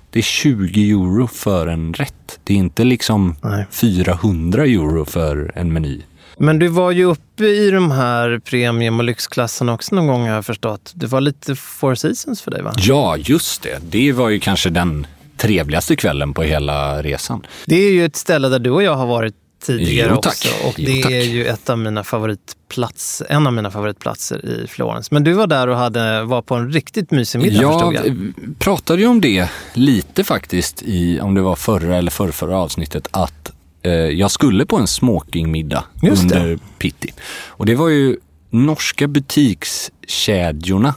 [0.10, 2.40] det är 20 euro för en rätt.
[2.44, 3.66] Det är inte liksom Nej.
[3.72, 6.02] 400 euro för en meny.
[6.42, 10.36] Men du var ju uppe i de här premium och lyxklasserna också någon gång har
[10.36, 10.92] jag förstått.
[10.96, 12.74] Det var lite Four Seasons för dig va?
[12.78, 13.80] Ja, just det.
[13.90, 17.46] Det var ju kanske den trevligaste kvällen på hela resan.
[17.66, 20.32] Det är ju ett ställe där du och jag har varit tidigare Jo, tack.
[20.34, 20.68] också.
[20.68, 21.12] Och Jo, det tack.
[21.12, 25.12] är ju ett av mina favoritplats, en av mina favoritplatser i Florens.
[25.12, 28.34] Men du var där och hade, var på en riktigt mysig middag Ja, förstod jag.
[28.60, 33.52] pratade ju om det lite faktiskt i, om det var förra eller förrförra avsnittet, att
[33.90, 37.14] jag skulle på en smokingmiddag under Pitti.
[37.48, 38.18] Och det var ju
[38.50, 40.94] norska butikskedjorna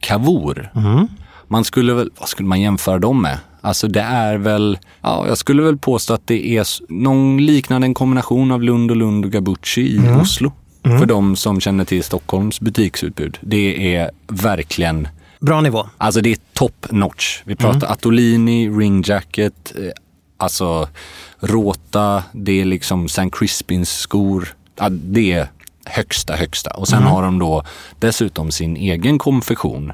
[0.00, 0.70] Cavour.
[0.74, 1.08] Mm.
[1.48, 3.38] Man skulle väl, vad skulle man jämföra dem med?
[3.60, 7.94] Alltså det är väl, ja jag skulle väl påstå att det är någon liknande en
[7.94, 10.20] kombination av Lund och Lund och Gabucci i Mm.
[10.20, 10.52] Oslo.
[10.82, 13.38] För de som känner till Stockholms butiksutbud.
[13.40, 15.08] Det är verkligen
[15.40, 15.88] Bra nivå.
[15.98, 17.42] Alltså det är top notch.
[17.44, 17.92] Vi pratar Mm.
[17.92, 19.90] Attolini, Ring Jacket, eh,
[20.36, 20.88] alltså
[21.46, 23.30] Rota, det är liksom St.
[23.32, 24.56] Crispins skor.
[24.76, 25.48] Ja, det är
[25.86, 26.70] högsta, högsta.
[26.70, 27.00] Och Mm.
[27.02, 27.62] sen har de då
[27.98, 29.92] dessutom sin egen konfektion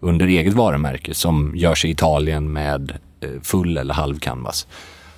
[0.00, 4.66] under eget varumärke som görs i Italien med eh, full eller halv canvas.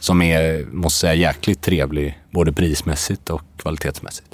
[0.01, 4.29] Som är, måste säga, jäkligt trevlig både prismässigt och kvalitetsmässigt.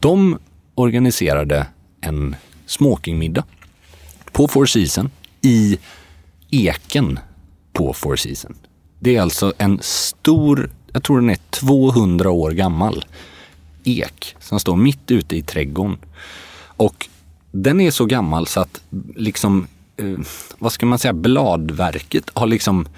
[0.00, 0.38] De
[0.74, 1.66] organiserade
[2.00, 3.44] en smokingmiddag
[4.32, 5.10] på Four Seasons
[5.42, 5.78] i
[6.50, 7.18] eken
[7.72, 8.56] på Four Seasons.
[9.04, 13.04] Det är alltså en stor, jag tror den är 200 år gammal,
[13.84, 15.98] ek som står mitt ute i trädgården.
[16.76, 17.08] Och
[17.52, 18.80] den är så gammal så att
[19.16, 20.06] liksom, eh,
[20.58, 22.88] vad ska man säga, bladverket har liksom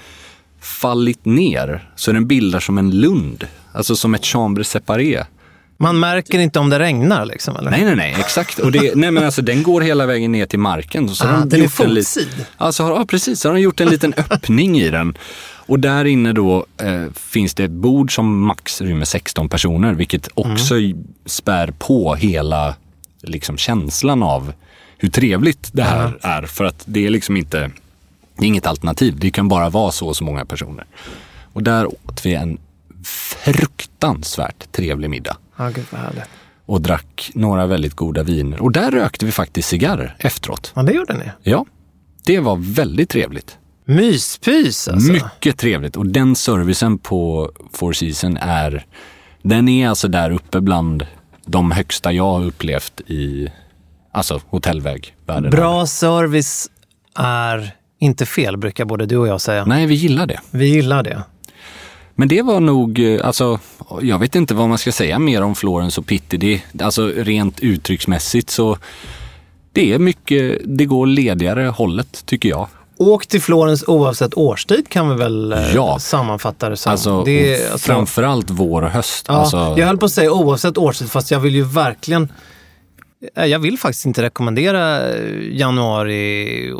[0.60, 3.46] fallit ner så den bildar som en lund.
[3.72, 5.24] Alltså som ett chambre séparé.
[5.76, 7.70] Man märker inte om det regnar liksom, eller?
[7.70, 8.58] Nej, nej, nej, exakt.
[8.58, 11.08] Och det, nej, men alltså, den går hela vägen ner till marken.
[11.08, 12.46] Så Ah, den är fotsid.
[12.56, 13.40] Alltså, ja, precis.
[13.40, 15.16] Så har de gjort en liten öppning i den.
[15.66, 20.28] Och där inne då eh, finns det ett bord som max rymmer 16 personer, vilket
[20.34, 21.04] också Mm.
[21.26, 22.74] spär på hela
[23.22, 24.52] liksom, känslan av
[24.98, 26.42] hur trevligt det här är.
[26.42, 27.58] För att det är liksom inte,
[28.36, 29.18] det är inget alternativ.
[29.18, 30.84] Det kan bara vara så och så många personer.
[31.52, 32.58] Och där åt vi en
[33.54, 36.24] fruktansvärt trevlig middag Ja, gud vad härligt.
[36.66, 38.60] och drack några väldigt goda viner.
[38.62, 40.72] Och där rökte vi faktiskt cigarrer efteråt.
[40.76, 41.24] Ja, det gjorde ni.
[41.42, 41.66] Ja,
[42.24, 43.58] det var väldigt trevligt.
[43.84, 45.12] Myspys alltså.
[45.12, 45.96] Mycket trevligt.
[45.96, 48.86] Och den servicen på Four Seasons är,
[49.42, 51.06] den är alltså där uppe bland
[51.46, 53.48] de högsta jag har upplevt i
[54.12, 55.50] alltså hotellväg världen.
[55.50, 56.70] Bra service
[57.14, 59.64] är inte fel, brukar både du och jag säga.
[59.64, 60.40] Nej, vi gillar det.
[60.50, 61.22] Vi gillar det.
[62.14, 63.58] Men det var nog, alltså,
[64.02, 66.36] jag vet inte vad man ska säga mer om Florence och Pitti.
[66.36, 68.78] Det, alltså rent uttrycksmässigt så
[69.72, 72.68] det är mycket, det går ledigare hållet tycker jag.
[72.96, 75.98] Åk till Florens oavsett årstid kan vi väl eh, Ja.
[75.98, 76.92] sammanfatta det som.
[76.92, 79.26] Alltså, det är, alltså framförallt vår och höst.
[79.28, 82.32] ja, alltså, Jag höll på att säga oavsett årstid, fast jag vill ju verkligen
[83.34, 86.72] jag vill faktiskt inte rekommendera eh, januari.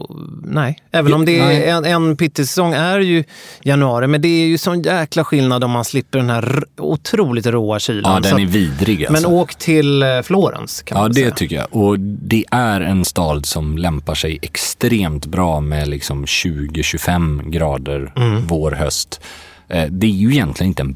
[0.45, 3.25] Nej, även om det är en, en pittesäsong är ju
[3.63, 4.07] januari.
[4.07, 8.23] Men det är ju sån jäkla skillnad om man slipper den här otroligt råa kylan.
[8.25, 9.23] ja, den är vidrig alltså.
[9.29, 11.31] Men åk till eh, Florens kan Ja, man det säga.
[11.35, 11.67] tycker jag.
[11.71, 18.47] Och det är en stad som lämpar sig extremt bra med liksom 20-25 grader Mm.
[18.47, 19.21] vår, höst.
[19.69, 20.93] Eh, Det är ju egentligen inte en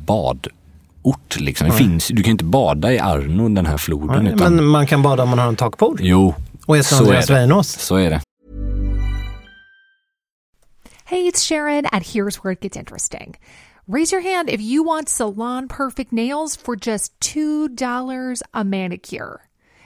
[1.12, 1.40] badort.
[1.40, 1.68] Liksom.
[1.68, 4.24] Det finns, du kan inte bada i Arno, den här floden.
[4.24, 5.98] Nej, utan, Men man kan bada om man har en takpool.
[6.00, 6.34] Jo,
[6.66, 7.40] Och äta så Andreas är det.
[7.40, 7.68] Weinås.
[7.68, 8.20] Så är det.
[11.04, 13.38] Hey, it's Sharon, and here's where it gets interesting.
[13.86, 19.40] Raise your hand if you want salon perfect nails for just $2 a manicure.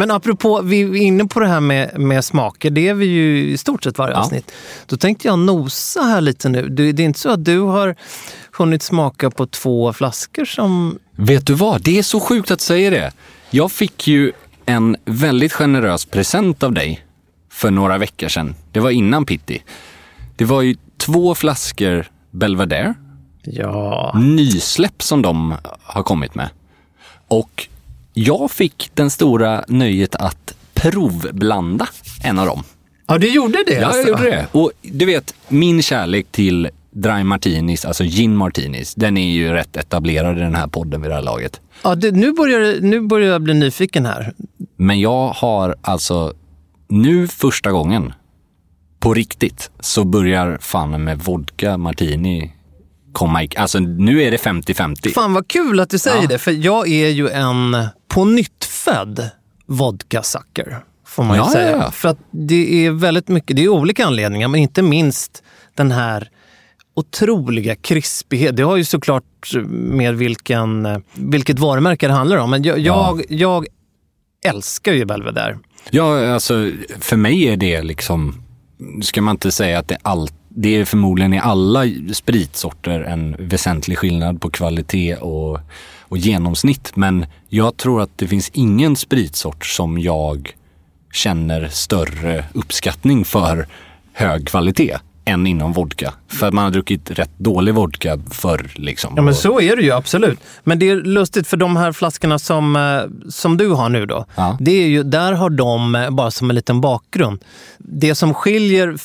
[0.00, 3.50] Men apropå, vi är inne på det här med, med smaker, det är vi ju
[3.50, 4.20] i stort sett varje Ja.
[4.20, 4.52] avsnitt.
[4.86, 6.68] Då tänkte jag nosa här lite nu.
[6.68, 7.96] Du, det är inte så att du har
[8.52, 10.98] hunnit smaka på två flaskor som...
[11.16, 11.82] Vet du vad?
[11.82, 13.12] Det är så sjukt att säger det.
[13.50, 14.32] Jag fick ju
[14.66, 17.04] en väldigt generös present av dig
[17.52, 18.54] för några veckor sedan.
[18.72, 19.62] Det var innan Pitti.
[20.36, 22.94] Det var ju två flaskor Belvedere,
[23.42, 24.12] Ja.
[24.18, 26.48] nysläpp som de har kommit med.
[27.28, 27.68] Och
[28.12, 31.88] jag fick den stora nöjet att provblanda
[32.24, 32.62] en av dem.
[33.06, 33.72] Ja, du gjorde det?
[33.72, 34.00] Ja, alltså.
[34.00, 34.46] jag gjorde det.
[34.52, 39.76] Och du vet, min kärlek till dry martinis, alltså gin martinis, den är ju rätt
[39.76, 41.60] etablerad i den här podden vid det här laget.
[41.82, 44.32] Ja, det, nu, börjar, nu börjar jag bli nyfiken här.
[44.76, 46.32] Men jag har alltså
[46.88, 48.12] nu första gången
[49.00, 52.52] på riktigt så börjar fan med vodka martini
[53.12, 53.48] komma i...
[53.56, 55.12] Alltså nu är det 50-50.
[55.12, 56.28] Fan vad kul att du säger Ja.
[56.28, 57.76] det, för jag är ju en
[58.10, 59.30] på nytt född
[59.66, 60.78] vodka-sucker.
[61.06, 61.70] Får man ju Ja, ja, säga.
[61.76, 61.90] ja.
[61.90, 65.42] För att det är väldigt mycket, det är olika anledningar, men inte minst
[65.74, 66.28] den här
[66.94, 68.56] otroliga krispighet.
[68.56, 69.24] Det har ju såklart
[69.70, 72.50] med vilken, vilket varumärke det handlar om.
[72.50, 73.66] Men jag, jag, jag
[74.46, 75.58] älskar ju Belvedere.
[75.90, 76.70] Ja, alltså
[77.00, 78.42] för mig är det liksom,
[79.02, 83.98] ska man inte säga att det, all, det är förmodligen i alla spritsorter en väsentlig
[83.98, 85.60] skillnad på kvalitet och,
[86.10, 86.96] och genomsnitt.
[86.96, 90.52] Men jag tror att det finns ingen spritsort som jag
[91.12, 93.66] känner större uppskattning för
[94.12, 96.14] hög kvalitet än inom vodka.
[96.30, 98.70] För att man har druckit rätt dålig vodka förr.
[98.74, 99.12] Liksom.
[99.16, 100.38] Ja, men så är det ju absolut.
[100.64, 104.24] Men det är lustigt för de här flaskorna som, eh, som du har nu då.
[104.34, 104.56] Ja.
[104.60, 107.44] Det är ju, där har de, eh, bara som en liten bakgrund,
[107.78, 108.96] det som skiljer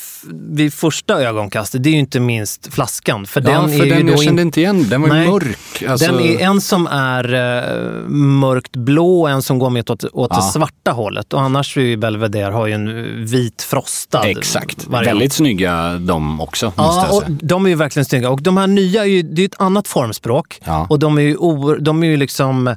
[0.55, 3.25] vid första ögonkastet, det är ju inte minst flaskan.
[3.25, 4.85] För ja, den för är den ju jag kände in- inte igen.
[4.89, 5.27] Den var ju Nej.
[5.27, 5.83] mörk.
[5.89, 10.03] Alltså, Den är en som är eh, mörkt blå och en som går mer åt,
[10.13, 10.41] åt det Ja.
[10.41, 11.33] svarta hållet.
[11.33, 14.87] Och annars är ju Belvedere har ju en vit frostad Exakt.
[14.87, 15.07] variant.
[15.15, 17.37] Väldigt snygga de också, måste och säga.
[17.41, 18.29] de är ju verkligen snygga.
[18.29, 20.59] Och de här nya, är ju, det är ju ett annat formspråk.
[20.65, 20.87] Ja.
[20.89, 22.67] Och de är ju, o, de är ju liksom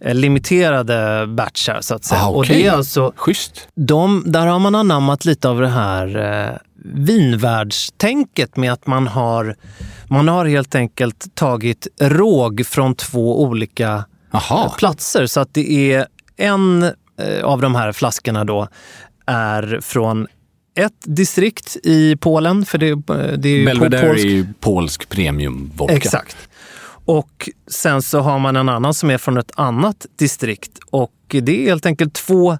[0.00, 2.20] eh, limiterade batchar så att säga.
[2.22, 2.56] Ah, Och okej.
[2.62, 3.68] det är alltså, Schysst.
[3.74, 6.56] de, där har man anammat lite av det här eh,
[6.94, 9.56] vinvärldstänket med att man har,
[10.08, 14.68] man har helt enkelt tagit råg från två olika Jaha.
[14.78, 15.26] platser.
[15.26, 16.82] Så att det är en
[17.18, 18.68] eh, av de här flaskorna då
[19.26, 20.26] är från
[20.76, 22.94] ett distrikt i Polen, för det,
[23.36, 24.24] det är ju Belvedere polsk.
[24.24, 25.94] är ju polsk premiumvodka.
[25.94, 26.36] Exakt.
[27.08, 30.78] Och sen så har man en annan som är från ett annat distrikt.
[30.90, 32.58] Och det är helt enkelt två,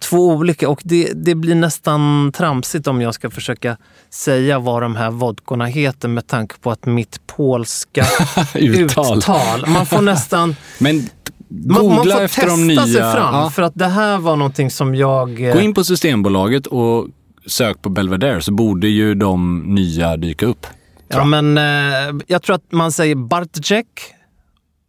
[0.00, 0.68] två olika.
[0.68, 3.76] Och det, det blir nästan tramsigt om jag ska försöka
[4.10, 8.06] säga vad de här vodkorna heter med tanke på att mitt polska
[8.54, 9.18] Uttal.
[9.18, 9.64] uttal.
[9.68, 10.56] Man får nästan...
[10.78, 11.08] Men
[11.50, 12.82] Man, googla man får efter testa de nya.
[12.82, 13.34] sig fram.
[13.34, 13.50] Ja.
[13.50, 15.40] För att det här var någonting som jag...
[15.48, 17.06] eh, Gå in på Systembolaget och
[17.48, 20.66] sök på Belvedere så borde ju de nya dyka upp.
[21.08, 23.86] Ja, men eh, jag tror att man säger Barteczek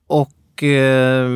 [0.08, 1.30] och eh,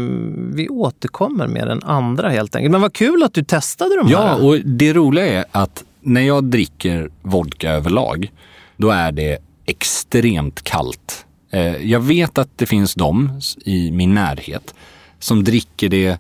[0.54, 2.72] vi återkommer med den andra helt enkelt.
[2.72, 4.46] Men vad kul att du testade de Ja, här.
[4.46, 8.32] och det roliga är att när jag dricker vodka överlag,
[8.78, 11.26] då är det extremt kallt.
[11.52, 14.74] Eh, Jag vet att det finns de i min närhet
[15.20, 16.18] som dricker det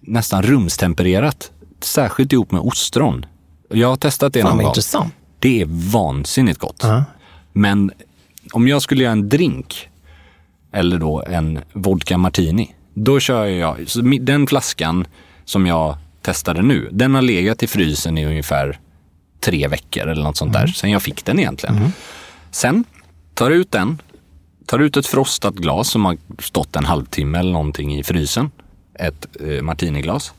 [0.00, 3.26] nästan rumstempererat, särskilt ihop med ostron.
[3.68, 4.66] Jag har testat det Fan någon gång.
[4.70, 5.14] intressant.
[5.38, 6.84] Det är vansinnigt gott.
[7.52, 7.92] Men
[8.52, 9.88] om jag skulle göra en drink,
[10.72, 15.06] eller då en vodka martini, då kör jag, så den flaskan
[15.44, 18.78] som jag testade nu, den har legat i frysen i ungefär
[19.40, 21.92] tre veckor eller något sånt där, sen jag fick den egentligen.
[22.50, 22.84] Sen
[23.34, 24.02] tar ut den,
[24.66, 28.50] tar ut ett frostat glas som har stått en halvtimme eller någonting i frysen,
[28.98, 30.32] ett eh, martiniglas.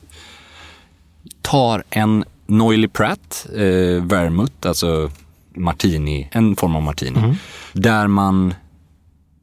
[1.42, 5.10] Tar en Noily Pratt eh, vermouth, alltså
[5.54, 7.34] martini, en form av martini,
[7.72, 8.54] där man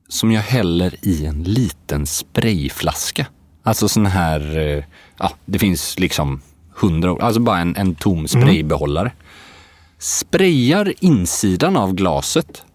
[0.09, 3.27] som jag häller i en liten sprayflaska.
[3.63, 4.83] Alltså sån här, eh,
[5.19, 6.41] ja det finns liksom
[6.75, 9.11] hundra, alltså bara en, en tom spraybehållare.
[9.97, 12.65] Sprayar insidan av glaset.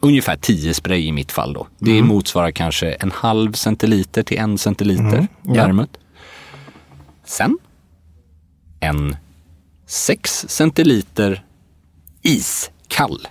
[0.00, 1.66] Ungefär 10 spray i mitt fall då.
[1.78, 5.92] Det motsvarar kanske en halv centiliter till en centiliter vermouth.
[7.24, 7.58] Sen
[8.80, 9.16] en
[9.94, 11.44] 6 centiliter
[12.22, 13.28] iskall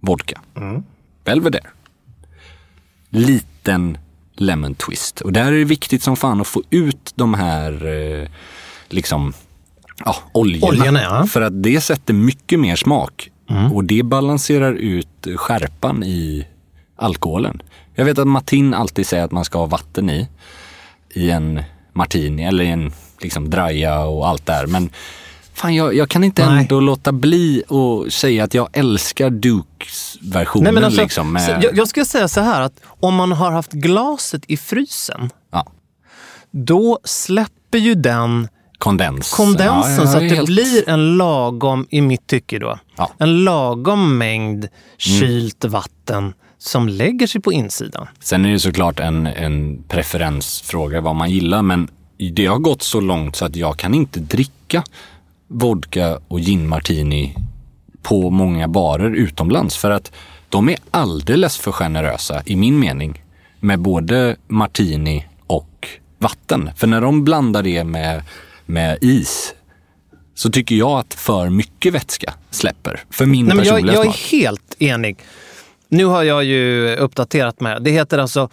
[0.00, 0.40] vodka.
[1.24, 1.66] Belvedere.
[3.10, 3.98] Liten
[4.34, 5.20] lemon twist.
[5.20, 8.28] Och där är det viktigt som fan att få ut de här eh,
[8.88, 9.32] liksom
[10.04, 10.68] ja, oljorna.
[10.68, 11.26] Oljorna, ja.
[11.26, 13.30] För att det sätter mycket mer smak.
[13.72, 16.46] Och det balanserar ut skärpan i
[16.96, 17.62] alkoholen.
[17.94, 20.28] Jag vet att Martin alltid säger att man ska ha vatten i.
[21.10, 21.62] I en
[21.92, 24.66] martini eller i en liksom draja och allt där.
[24.66, 24.90] Men
[25.56, 26.60] fan, jag, jag kan inte Nej.
[26.62, 30.64] ändå låta bli att säga att jag älskar Dukes versionen.
[30.64, 33.50] Nej, men alltså, liksom, med, jag, jag ska säga så här att om man har
[33.52, 35.66] haft glaset i frysen, ja,
[36.50, 39.32] då släpper ju den kondens.
[39.34, 42.78] kondensen Ja, ja, så att det helt- blir en lagom, i mitt tycke då,
[43.18, 48.06] en lagom mängd kylt vatten som lägger sig på insidan.
[48.20, 51.88] Sen är det såklart en, en preferensfråga vad man gillar, men
[52.32, 54.82] det har gått så långt så att jag kan inte dricka
[55.48, 57.34] vodka och gin martini
[58.02, 60.12] på många barer utomlands för att
[60.48, 63.22] de är alldeles för generösa i min mening
[63.60, 66.70] med både martini och vatten.
[66.76, 68.22] För när de blandar det med,
[68.66, 69.54] med is
[70.34, 73.04] så tycker jag att för mycket vätska släpper.
[73.10, 74.28] För min Nej, men jag, personliga jag är smak.
[74.32, 75.16] helt enig.
[75.88, 77.76] Nu har jag ju uppdaterat mig.
[77.80, 78.48] Det heter alltså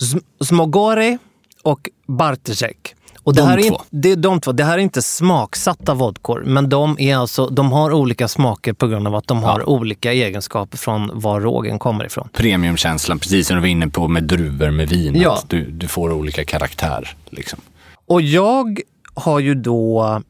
[0.00, 1.18] Sm- Smogore
[1.62, 2.94] och Barteczek.
[3.22, 3.80] Och det De här är två.
[3.90, 4.52] det är de två.
[4.52, 8.86] Det här är inte smaksatta vodkor, men de, är alltså, de har olika smaker på
[8.86, 12.28] grund av att de har olika egenskaper från var rågen kommer ifrån.
[12.32, 15.20] premiumkänslan, precis som du var inne på med druvor med vin.
[15.20, 15.34] Ja.
[15.34, 17.16] Att du, du får olika karaktär.
[17.30, 17.60] Liksom.
[18.06, 18.80] Och jag
[19.14, 20.20] har ju då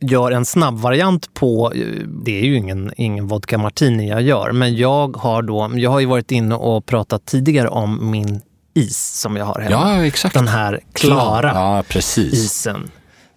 [0.00, 1.72] gör en snabbvariant på,
[2.24, 6.00] det är ju ingen, ingen vodka martini jag gör, men jag har då, jag har
[6.00, 8.40] ju varit inne och pratat tidigare om min
[8.74, 9.70] is som jag har hemma.
[9.98, 10.34] Ja, exakt.
[10.34, 12.32] Den här klara Ja, precis.
[12.34, 12.90] isen.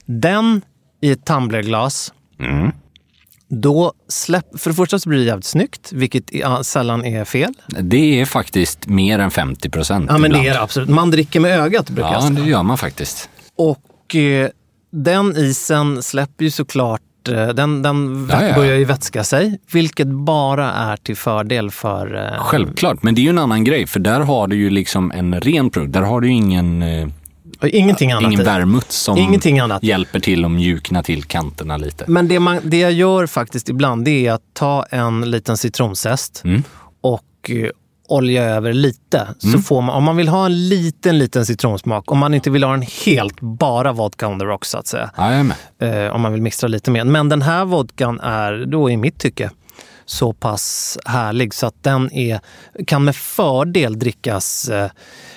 [0.06, 0.62] Den
[1.02, 2.72] i ett tumblerglas, Mm.
[3.50, 6.24] då släpp, för det första så blir det jävligt snyggt, vilket
[6.64, 7.54] sällan är fel.
[7.68, 10.48] Det är faktiskt mer än 50 procent Ja men det ibland.
[10.48, 10.90] är det absolut.
[10.90, 12.40] Man dricker med ögat brukar jag Ja, säga.
[12.44, 13.30] det gör man faktiskt.
[13.58, 14.50] Och eh,
[14.92, 18.56] den isen släpper ju såklart, eh, den, den Ja, ja.
[18.56, 22.16] börjar ju vätska sig, vilket bara är till fördel för...
[22.34, 25.12] Eh, Självklart, men det är ju en annan grej för där har du ju liksom
[25.12, 25.94] en ren produkt.
[25.94, 26.84] Där har du ju ingen,
[27.68, 28.24] ingenting annat.
[28.32, 28.44] ingen i.
[28.44, 29.84] vermouth som Ingenting annat.
[29.84, 32.04] hjälper till att mjukna till kanterna lite.
[32.08, 36.42] Men det, man, det jag gör faktiskt ibland, det är att ta en liten citronzest
[36.46, 36.64] Mm.
[37.02, 37.70] och eh,
[38.08, 39.28] olja över lite.
[39.38, 42.64] Så får man, om man vill ha en liten, liten citronsmak, om man inte vill
[42.64, 45.10] ha en helt bara vodka on the rocks så att säga.
[45.80, 47.04] Eh, om man vill mixtra lite mer.
[47.04, 49.50] Men den här vodkan är då i mitt tycke
[50.06, 52.40] så pass härlig så att den är,
[52.88, 54.90] kan med fördel drickas eh,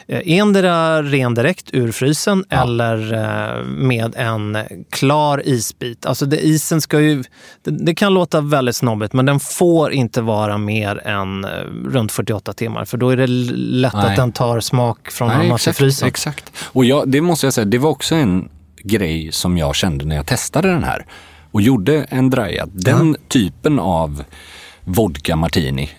[0.09, 4.59] endera ren direkt ur frysen eller eh, med en
[4.91, 6.07] klar isbit.
[6.07, 7.25] Alltså det, isen ska ju,
[7.65, 11.51] det, det kan låta väldigt snobbigt men den får inte vara mer än eh,
[11.85, 14.07] runt 48 timmar för då är det lätt Nej.
[14.11, 16.09] att den tar smak från Nej, annat i frysen.
[16.09, 16.53] exakt.
[16.65, 18.49] Och jag, det måste jag säga, det var också en
[18.83, 21.07] grej som jag kände när jag testade den här
[21.51, 22.67] och gjorde en draja.
[22.73, 24.25] Den typen av
[24.85, 25.91] vodka martini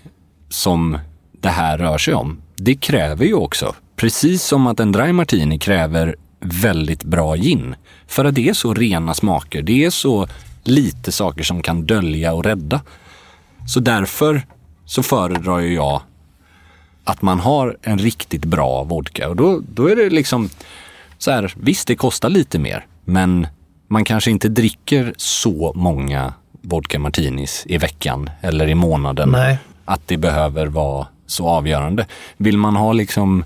[0.49, 0.97] som
[1.41, 5.59] det här rör sig om, det kräver ju också, precis som att en dry martini
[5.59, 7.75] kräver väldigt bra gin.
[8.07, 10.27] För att det är så rena smaker, det är så
[10.63, 12.81] lite saker som kan dölja och rädda.
[13.67, 14.41] Så därför
[14.85, 16.01] så föredrar ju jag
[17.03, 20.49] att man har en riktigt bra vodka och då, då är det liksom
[21.17, 23.47] så här, visst det kostar lite mer, men
[23.87, 29.29] man kanske inte dricker så många vodka martinis i veckan eller i månaden.
[29.29, 29.57] Nej.
[29.85, 32.07] Att det behöver vara så avgörande.
[32.37, 33.43] Vill man ha liksom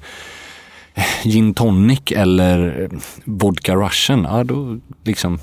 [1.24, 2.90] gin tonic eller
[3.26, 5.40] vodka russian, ja då liksom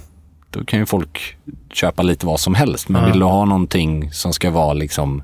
[0.50, 1.36] då kan ju folk
[1.72, 2.88] köpa lite vad som helst.
[2.88, 3.08] Men Ja.
[3.10, 5.22] vill du ha någonting som ska vara liksom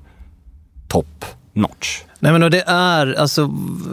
[0.89, 2.03] top notch?
[2.21, 3.47] Nej men och det är, alltså,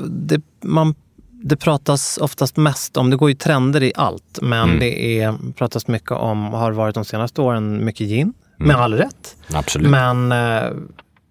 [0.10, 0.96] det, man,
[1.44, 4.80] det pratas oftast mest om, det går ju trender i allt, men Mm.
[4.80, 8.34] det är, pratas mycket om, har varit de senaste åren, mycket gin.
[8.58, 9.36] Med all rätt.
[9.54, 9.90] Absolut.
[9.92, 10.70] Men eh,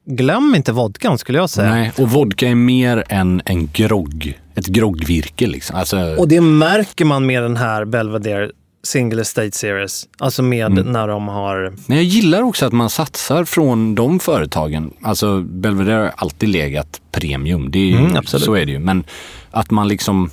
[0.07, 1.71] glöm inte vodkan skulle jag säga.
[1.71, 4.39] Nej, och vodka är mer än en grogg.
[4.55, 5.77] Ett groggvirke liksom.
[5.77, 8.51] Alltså, Och det märker man med den här Belvedere
[8.85, 10.09] Single Estate Series.
[10.19, 10.93] Alltså med Mm.
[10.93, 11.73] när de har...
[11.87, 14.91] Men jag gillar också att man satsar från de företagen.
[15.03, 17.71] Alltså Belvedere har alltid legat premium.
[17.71, 18.79] Det är ju, Mm, så är det ju.
[18.79, 19.05] Men
[19.51, 20.31] att man liksom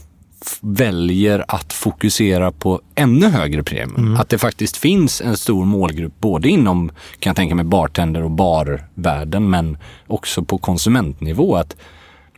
[0.62, 3.96] väljer att fokusera på ännu högre premium.
[3.96, 4.20] Mm.
[4.20, 8.32] Att det faktiskt finns en stor målgrupp både inom, kan jag tänka mig, bartender och
[8.32, 9.78] barvärlden men
[10.08, 11.56] också på konsumentnivå.
[11.56, 11.76] Att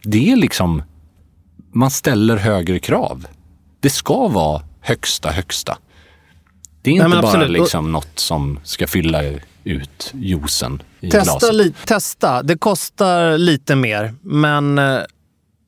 [0.04, 0.84] det är liksom,
[1.72, 3.28] man ställer högre krav.
[3.80, 5.78] Det ska vara högsta, högsta.
[6.82, 9.22] Det är Nej, inte bara liksom något som ska fylla
[9.64, 11.56] ut juicen i Testa, glaset.
[11.56, 15.00] li, testa, det kostar lite mer, men eh,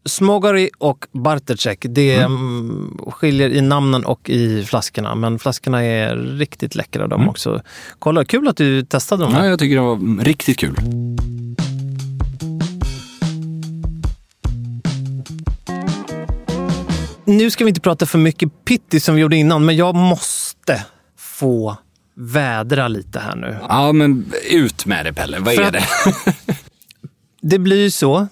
[0.06, 2.98] Smogari och Bartecek, det mm.
[3.08, 5.16] skiljer i namnen och i flaskorna.
[5.16, 7.62] Men flaskorna är riktigt läckra de också.
[8.00, 9.34] Kolla, kul att du testade dem.
[9.34, 10.76] Ja, jag tycker det var mm, riktigt kul.
[17.26, 20.86] Nu ska vi inte prata för mycket pitti som vi gjorde innan, men jag måste
[21.18, 21.78] få
[22.16, 23.58] vädra lite här nu.
[23.70, 25.40] Ja, men ut med det Pelle.
[25.40, 25.84] Vad För är det?
[27.46, 28.28] Det blir ju så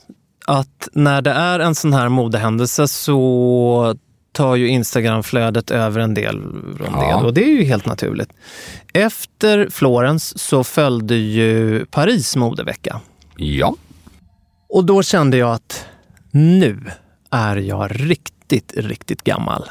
[0.52, 3.96] att när det är en sån här modehändelse så
[4.32, 6.42] tar ju Instagramflödet över en del
[6.78, 7.18] från Ja.
[7.20, 8.30] det och det är ju helt naturligt.
[8.94, 13.00] Efter Florens så följde ju Paris modevecka
[13.38, 13.76] Ja.
[14.70, 15.86] och då kände jag att
[16.32, 16.92] nu
[17.32, 19.64] är jag riktigt, riktigt gammal.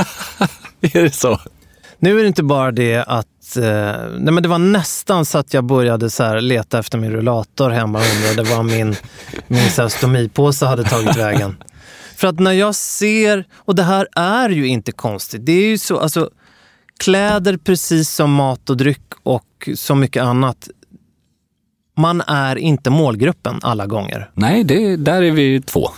[0.80, 1.38] Är det så?
[2.04, 3.62] Nu är det inte bara det att eh,
[4.18, 7.70] nej men det var nästan så att jag började så här leta efter min rullator
[7.70, 8.96] hemma och undrade var min,
[9.46, 11.56] min så här stomipåse hade tagit vägen.
[12.16, 15.78] För att när jag ser, och det här är ju inte konstigt, det är ju
[15.78, 16.30] så, alltså
[16.98, 20.68] kläder precis som mat och dryck och så mycket annat.
[21.96, 24.30] Man är inte målgruppen alla gånger.
[24.34, 25.90] Nej, det, där är vi två.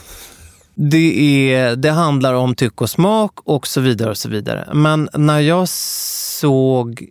[0.78, 4.10] Det, är, det handlar om tyck och smak och så vidare.
[4.10, 4.68] och så vidare.
[4.74, 7.08] Men när jag såg,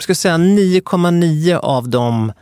[0.00, 2.32] ska säga 9,9 av de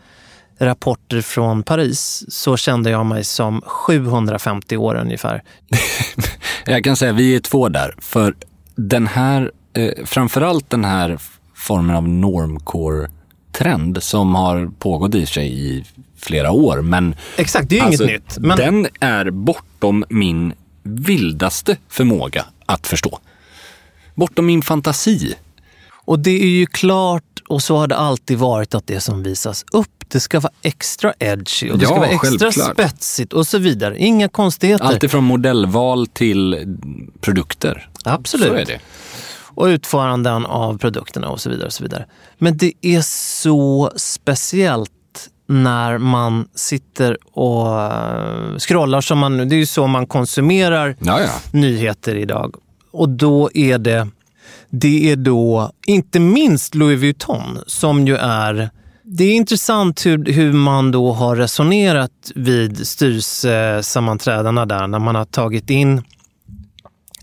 [0.59, 5.43] rapporter från Paris så kände jag mig som 750 år ungefär.
[6.67, 7.95] Jag kan säga vi är två där.
[7.99, 8.35] För
[8.77, 11.19] den här, eh, framförallt den här
[11.55, 15.85] formen av normcore-trend som har pågått i sig i
[16.17, 16.83] flera år.
[16.83, 18.39] Men Exakt, det är ju alltså, inget nytt.
[18.39, 19.31] Men den är
[19.81, 20.53] bortom min
[20.83, 23.19] vildaste förmåga att förstå.
[24.15, 25.35] Bortom min fantasi.
[26.05, 29.65] Och det är ju klart, och så har det alltid varit, att det som visas
[29.73, 32.73] upp, det ska vara extra edgy och det Ja, ska vara extra självklart.
[32.73, 33.99] spetsigt och så vidare.
[33.99, 34.85] Inga konstigheter.
[34.85, 36.77] Allt ifrån modellval till
[37.21, 37.89] produkter.
[38.05, 38.47] Absolut.
[38.49, 38.79] Så är det.
[39.55, 41.67] och utföranden av produkterna och så vidare.
[41.67, 42.07] och så vidare.
[42.39, 44.91] Men det är så speciellt
[45.51, 49.01] när man sitter och eh, scrollar.
[49.01, 51.29] Som man, det är ju så man konsumerar Ja, ja.
[51.51, 52.55] nyheter idag.
[52.93, 54.09] Och då är det,
[54.71, 58.71] det är då inte minst Louis Vuitton som ju är
[59.03, 65.25] det är intressant hur, hur man då har resonerat vid styrelsesammanträdena där när man har
[65.25, 66.03] tagit in,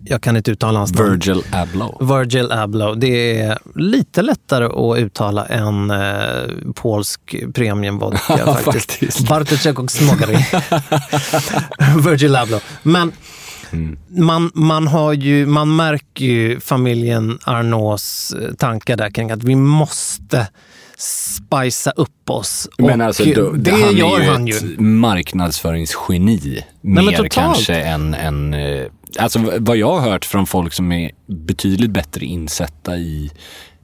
[0.09, 2.17] jag kan inte uttala hans namn, Virgil Abloh.
[2.17, 2.95] Virgil Abloh.
[2.97, 8.91] Det är lite lättare att uttala än eh, polsk premiumvodka Ja, faktiskt.
[8.91, 9.27] faktiskt.
[9.27, 10.37] Bartocek och Smogary.
[12.05, 12.61] Virgil Abloh.
[12.83, 13.11] Men
[14.07, 19.55] man, man, har ju, man märker ju familjen Arnauds eh, tankar där kring att vi
[19.55, 20.47] måste
[20.97, 22.69] spicea upp oss.
[22.77, 24.79] Men alltså, då, det han gör är ju han ett ju.
[24.81, 26.63] marknadsföringsgeni.
[26.81, 28.53] men mer kanske än, än...
[29.17, 33.31] Alltså vad jag har hört från folk som är betydligt bättre insätta i,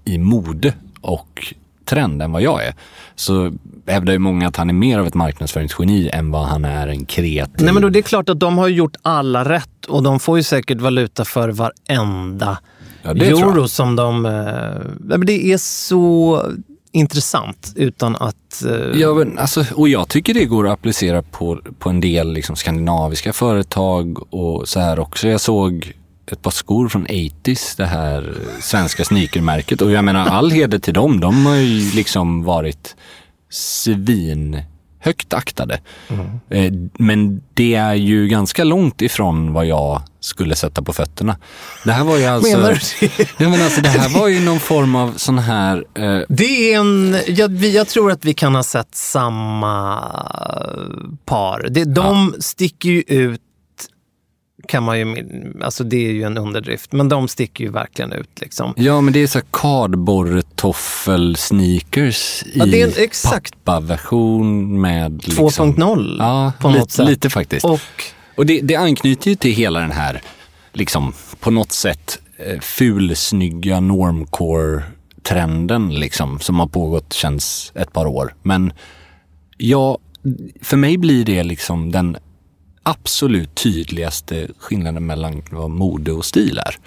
[0.05, 1.53] i mode och
[1.85, 2.75] trend än vad jag är.
[3.15, 3.53] Så
[3.87, 7.05] hävdar ju många att han är mer av ett marknadsföringsgeni än vad han är en
[7.05, 7.65] kreativ.
[7.65, 10.37] Nej, men då, det är klart att de har gjort alla rätt och de får
[10.37, 12.57] ju säkert valuta för varenda
[13.03, 14.25] Ja, euro som de...
[14.25, 16.41] Eh, det är så
[16.93, 18.63] intressant utan att...
[18.65, 22.33] Eh, Ja, men, alltså, och jag tycker det går att applicera på, på en del
[22.33, 25.27] liksom, skandinaviska företag och så här också.
[25.27, 25.93] Jag såg
[26.31, 29.81] ett par skor från 80s, det här svenska sneakermärket.
[29.81, 31.19] Och jag menar all heder till dem.
[31.19, 32.95] De har ju liksom varit
[33.49, 34.61] svin
[35.03, 35.79] svinhögt aktade.
[36.49, 41.37] Eh, Men det är ju ganska långt ifrån vad jag skulle sätta på fötterna.
[41.85, 42.57] Det här var ju alltså...
[42.57, 43.07] Menar du
[43.43, 45.83] Ja, men alltså det här var ju någon form av sån här...
[45.95, 49.99] Eh, Det är en, jag, jag tror att vi kan ha sett samma
[51.25, 51.67] par.
[51.69, 53.41] Det, de sticker ju ut,
[54.67, 55.25] kan man ju,
[55.63, 58.29] alltså det är ju en underdrift, men de sticker ju verkligen ut.
[58.41, 58.73] Liksom.
[58.77, 63.63] Ja, men det är så här kardborretoffel sneakers Ja, i en- exakt.
[63.63, 65.27] pappa-version med...
[65.27, 67.07] Liksom, 2.0 ja, på något lite, sätt.
[67.07, 67.65] lite faktiskt.
[67.65, 67.79] Och,
[68.35, 70.21] Och det, det anknyter ju till hela den här,
[70.73, 78.35] liksom på något sätt, eh, fulsnygga normcore-trenden liksom, som har pågått känns ett par år.
[78.43, 78.73] Men
[79.57, 79.97] ja,
[80.61, 82.17] för mig blir det liksom den
[82.83, 86.77] absolut tydligaste skillnaden mellan vad mode och stil är.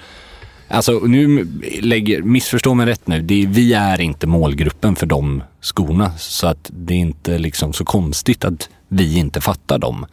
[0.69, 1.49] Alltså nu
[1.81, 6.47] lägger, missförstå mig rätt nu, det är, vi är inte målgruppen för de skorna så
[6.47, 10.07] att det är inte liksom så konstigt att vi inte fattar dem.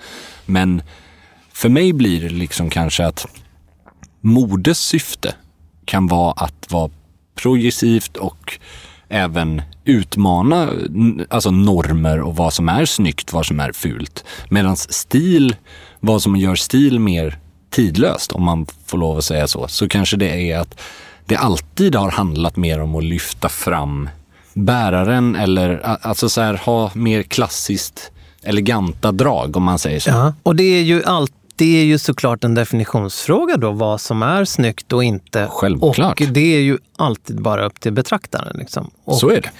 [0.45, 0.81] Men
[1.53, 3.27] för mig blir det liksom kanske att
[4.21, 5.35] modes syfte
[5.85, 6.91] kan vara att vara
[7.35, 8.59] progressivt och
[9.13, 10.69] även utmana
[11.29, 14.25] alltså normer och vad som är snyggt, vad som är fult.
[14.49, 15.55] Medan stil,
[15.99, 17.39] vad som gör stil mer
[17.69, 20.79] tidlöst, om man får lov att säga så, så kanske det är att
[21.25, 24.09] det alltid har handlat mer om att lyfta fram
[24.53, 28.11] bäraren eller alltså så här, ha mer klassiskt
[28.43, 30.09] eleganta drag om man säger så.
[30.09, 34.23] Ja, och det är ju allt det är ju såklart en definitionsfråga då, vad som
[34.23, 35.47] är snyggt och inte.
[35.51, 36.21] Självklart.
[36.21, 38.57] Och det är ju alltid bara upp till betraktaren.
[38.57, 38.91] Liksom.
[39.05, 39.51] Och, så är det.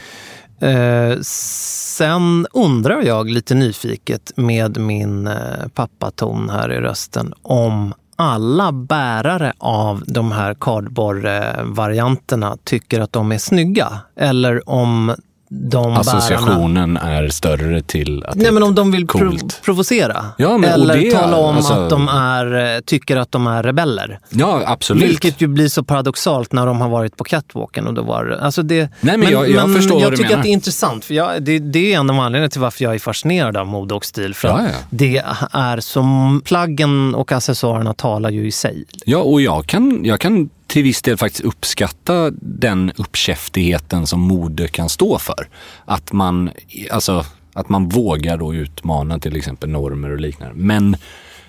[0.64, 8.72] Eh, sen undrar jag lite nyfiket med min eh, pappaton här i rösten om alla
[8.72, 14.00] bärare av de här kardborre-varianterna tycker att de är snygga.
[14.16, 15.16] Eller om
[15.62, 15.99] de bärarna...
[15.99, 20.26] Associationen är större till att Nej, det men är om de vill prov- provocera.
[20.38, 23.64] Ja, men- Eller det- tala om alltså- att de är, eh, tycker att de är
[23.64, 24.20] rebeller.
[24.30, 25.04] Ja, absolut.
[25.04, 27.88] Vilket ju blir så paradoxalt när de har varit på catwalken.
[27.88, 30.38] Och då var, alltså det, Nej, men jag- jag förstår jag vad du tycker menar.
[30.39, 31.06] att det är intressant.
[31.06, 33.93] För jag, det, det är en av anledningarna till varför jag är fascinerad av mode
[33.95, 34.34] och stil.
[34.36, 34.70] För Ja, ja.
[34.89, 38.86] det är som plaggen och accessoarerna talar ju i sig.
[39.06, 44.67] Ja, och jag kan, jag kan till viss del faktiskt uppskatta den uppkäftigheten som mode
[44.67, 45.47] kan stå för.
[45.86, 46.51] Att man,
[46.91, 50.55] alltså, att man vågar då utmana till exempel normer och liknande.
[50.55, 50.95] Men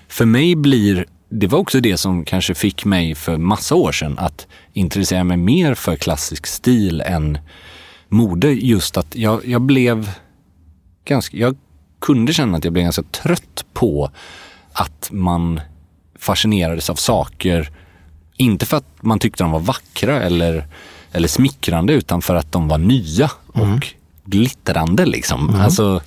[0.07, 4.19] för mig blir, det var också det som kanske fick mig för massa år sedan
[4.19, 7.37] att intressera mig mer för klassisk stil än
[8.09, 8.51] mode.
[8.51, 10.11] Just att jag, jag blev
[11.05, 11.57] ganska, jag
[12.01, 14.11] kunde känna att jag blev ganska trött på
[14.73, 15.61] att man
[16.19, 17.71] fascinerades av saker,
[18.37, 20.67] inte för att man tyckte de var vackra eller,
[21.11, 23.93] eller smickrande, utan för att de var nya och
[24.25, 25.55] glittrande liksom.
[25.55, 26.01] Alltså,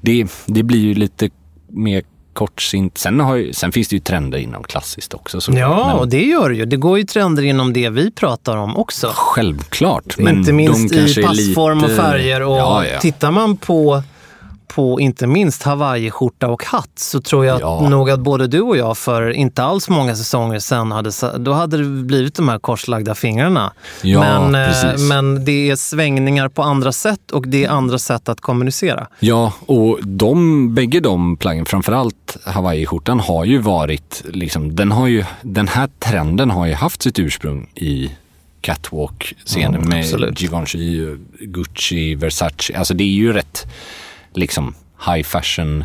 [0.00, 1.30] det, det blir ju lite
[1.68, 2.02] mer
[2.32, 2.98] kortsint.
[2.98, 5.40] Sen, har ju, sen finns det ju trender inom klassiskt också.
[5.40, 5.60] såklart.
[5.60, 6.64] Ja, Men och det gör det ju.
[6.64, 9.12] Det går ju trender inom det vi pratar om också.
[9.14, 10.18] Självklart.
[10.18, 12.42] Men inte minst i passform lite- och färger.
[12.42, 13.00] Och Ja, ja.
[13.00, 14.02] Tittar man på,
[14.74, 17.84] på inte minst hawaiiskjorta och hatt så tror jag Ja.
[17.84, 21.52] att nog att både du och jag för inte alls många säsonger sedan hade, då
[21.52, 23.72] hade det blivit de här korslagda fingrarna.
[24.02, 25.08] Ja, men, eh, precis.
[25.08, 29.06] men det är svängningar på andra sätt och det är andra sätt att kommunicera.
[29.20, 35.24] Ja, och de, bägge de plaggen, framförallt hawaiiskjortan, har ju varit, liksom, den, har ju,
[35.42, 38.10] den här trenden har ju haft sitt ursprung i
[38.60, 40.40] catwalk-scenen med absolut.
[40.42, 42.78] Givenchy, Gucci, Versace.
[42.78, 43.66] Alltså det är ju rätt
[44.34, 44.74] liksom
[45.06, 45.84] high fashion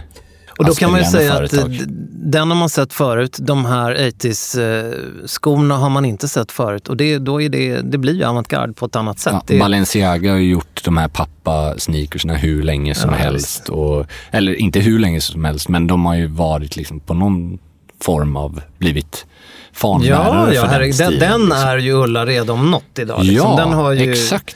[0.60, 1.76] Och då kan man ju säga att företag.
[1.76, 1.82] eh,
[2.28, 3.38] den har man sett förut.
[3.40, 6.88] De här 80s-skorna har man inte sett förut.
[6.90, 9.34] Och det, då är det, det blir ju avantgarde på ett annat sätt.
[9.34, 13.70] Ja, det, Balenciaga har ju gjort de här pappa-sneakersna hur länge som Ja, helst.
[13.70, 17.58] Och, eller inte hur länge som helst, men de har ju varit liksom på någon
[18.02, 19.26] form av blivit
[19.74, 21.20] fanbärare Ja, ja för den den, stilen.
[21.20, 21.52] den liksom.
[21.68, 23.24] är ju Ullared om något idag.
[23.24, 23.50] Liksom.
[23.52, 24.56] Ja, den har ju exakt.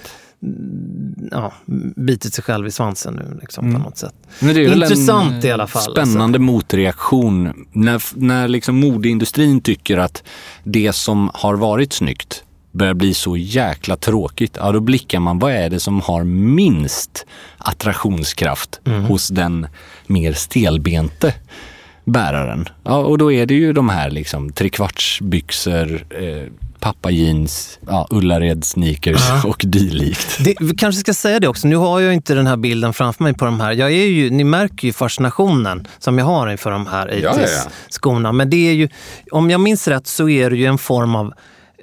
[1.32, 1.54] Ja,
[1.96, 4.14] bitit sig själv i svansen nu liksom, på något sätt.
[4.42, 5.92] Intressant i alla fall, alltså.
[6.06, 7.66] Spännande motreaktion.
[7.72, 10.24] När, när liksom modeindustrin tycker att
[10.64, 15.52] det som har varit snyggt börjar bli så jäkla tråkigt, ja då blickar man, vad
[15.52, 17.26] är det som har minst
[17.58, 19.04] attraktionskraft Mm.
[19.04, 19.68] hos den
[20.08, 21.34] mer stelbente
[22.06, 22.68] bäraren?
[22.84, 26.44] Ja, och då är det ju de här liksom trekvartsbyxor, eh,
[26.80, 30.38] pappa jeans, ja, Ullared sneakers och dylikt.
[30.40, 33.24] Det, vi kanske ska säga det också, nu har jag inte den här bilden framför
[33.24, 33.72] mig på de här.
[33.72, 37.20] Jag är ju, ni märker ju fascinationen som jag har inför de här 80s
[38.02, 38.32] Ja, ja.
[38.32, 38.90] Men det är ju,
[39.32, 41.34] om jag minns rätt så är det ju en form av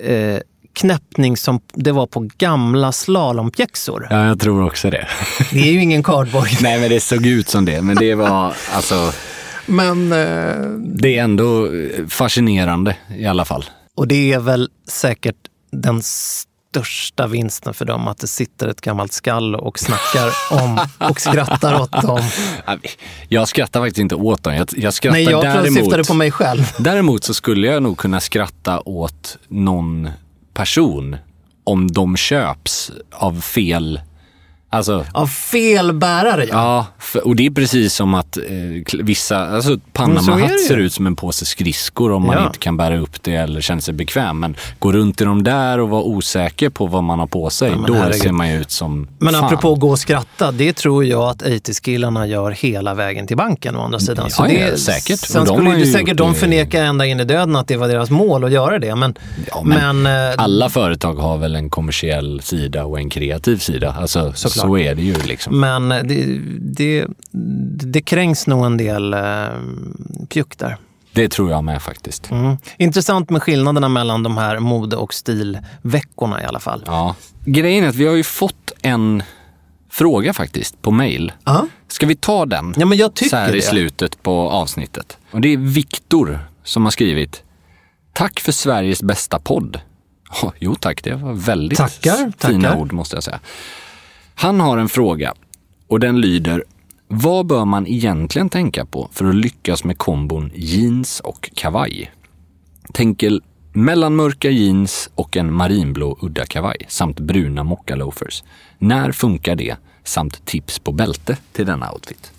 [0.04, 0.38] eh,
[0.72, 4.06] knäppning som det var på gamla slalompjäxor.
[4.10, 5.06] Ja, jag tror också det.
[5.52, 6.48] Det är ju ingen cardboard.
[6.60, 7.82] Nej, men det såg ut som det.
[7.82, 9.12] Men det var alltså,
[9.66, 11.68] Men, eh, det är ändå
[12.08, 13.64] fascinerande i alla fall.
[13.96, 15.36] Och det är väl säkert
[15.72, 20.80] den största vinsten för dem att det sitter ett gammalt skall och snackar om
[21.10, 22.20] och skrattar åt dem.
[23.28, 24.54] Jag skrattar faktiskt inte åt dem.
[24.54, 25.74] Jag, jag skrattar Nej, jag däremot.
[25.74, 26.62] syftade på mig själv.
[26.78, 30.10] Däremot så skulle jag nog kunna skratta åt någon
[30.54, 31.16] person
[31.64, 34.00] om de köps av fel...
[34.76, 36.48] Alltså, Av fel bärare, ja.
[36.52, 38.42] ja, för, och det är precis som att eh,
[39.02, 40.58] vissa, alltså Men så Panama är det hatt ju.
[40.58, 42.46] ser ut som en påse skridskor om man Ja.
[42.46, 44.38] inte kan bära upp det eller känner sig bekväm.
[44.40, 47.70] Men gå runt i dem där och vara osäker på vad man har på sig,
[47.70, 48.22] men då herregud.
[48.22, 49.44] ser man ju ut som Men fan.
[49.44, 53.84] apropå gå och skratta, det tror jag att 80-skillarna gör hela vägen till banken å
[53.84, 54.28] andra sidan.
[54.38, 55.18] Ja, det, ja, säkert.
[55.18, 58.10] Sen de skulle ju säkert de förneka ända in i döden att det var deras
[58.10, 58.94] mål att göra det.
[58.94, 59.14] Men,
[59.50, 63.94] Ja, men men, eh, Alla företag har väl en kommersiell sida och en kreativ sida.
[64.00, 64.32] Alltså,
[64.66, 65.60] så är det ju liksom.
[65.60, 67.06] men det, det,
[67.92, 69.20] det kränks nog en del eh,
[70.28, 70.76] pjuck där.
[71.12, 72.30] Det tror jag med faktiskt.
[72.30, 72.56] Mm.
[72.78, 76.82] Intressant med skillnaderna mellan de här mode och stilveckorna i alla fall.
[76.86, 77.14] Ja.
[77.44, 79.22] Grejen är att vi har ju fått en
[79.90, 81.32] fråga faktiskt på mail.
[81.44, 81.66] Ja.
[81.88, 83.58] Ska vi ta den Ja, men jag tycker så här det.
[83.58, 85.18] i slutet på avsnittet?
[85.30, 87.42] Och det är Viktor som har skrivit
[88.12, 89.80] Tack för Sveriges bästa podd.
[90.42, 92.80] Oh, jo tack, det var väldigt Tackar, fina tackar.
[92.80, 93.40] ord måste jag säga.
[94.38, 95.34] Han har en fråga
[95.88, 96.64] och den lyder
[97.08, 102.12] Vad bör man egentligen tänka på för att lyckas med kombon jeans och kavaj?
[102.92, 103.40] Tänker
[103.72, 108.44] mellanmörka jeans och en marinblå udda kavaj samt bruna mockaloafers.
[108.78, 109.76] När funkar det?
[110.04, 112.32] Samt tips på bälte till denna outfit.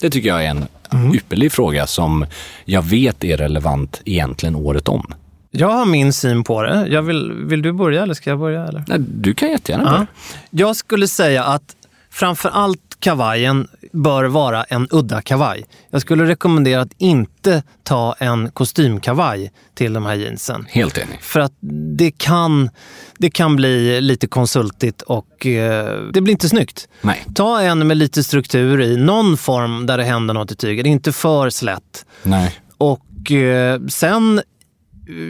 [0.00, 1.14] Det tycker jag är en Mm.
[1.14, 2.26] ypperlig fråga som
[2.64, 5.06] jag vet är relevant egentligen året om.
[5.50, 6.86] Jag har min syn på det.
[6.88, 8.64] Jag vill, vill du börja eller ska jag börja?
[8.66, 8.84] Eller?
[8.88, 9.90] Nej, du kan jättegärna Ja.
[9.92, 10.06] börja.
[10.50, 11.76] Jag skulle säga att
[12.10, 15.64] framför allt kavajen bör vara en udda kavaj.
[15.90, 20.66] Jag skulle rekommendera att inte ta en kostymkavaj till de här jeansen.
[20.70, 21.18] Helt enig.
[21.22, 21.52] För att
[21.98, 22.70] det kan,
[23.18, 26.88] det kan bli lite konsultigt och eh, det blir inte snyggt.
[27.02, 27.24] Nej.
[27.34, 30.86] Ta en med lite struktur i, någon form där det händer något i tyget.
[30.86, 32.06] Inte för slätt.
[32.22, 32.54] Nej.
[32.78, 34.40] Och eh, sen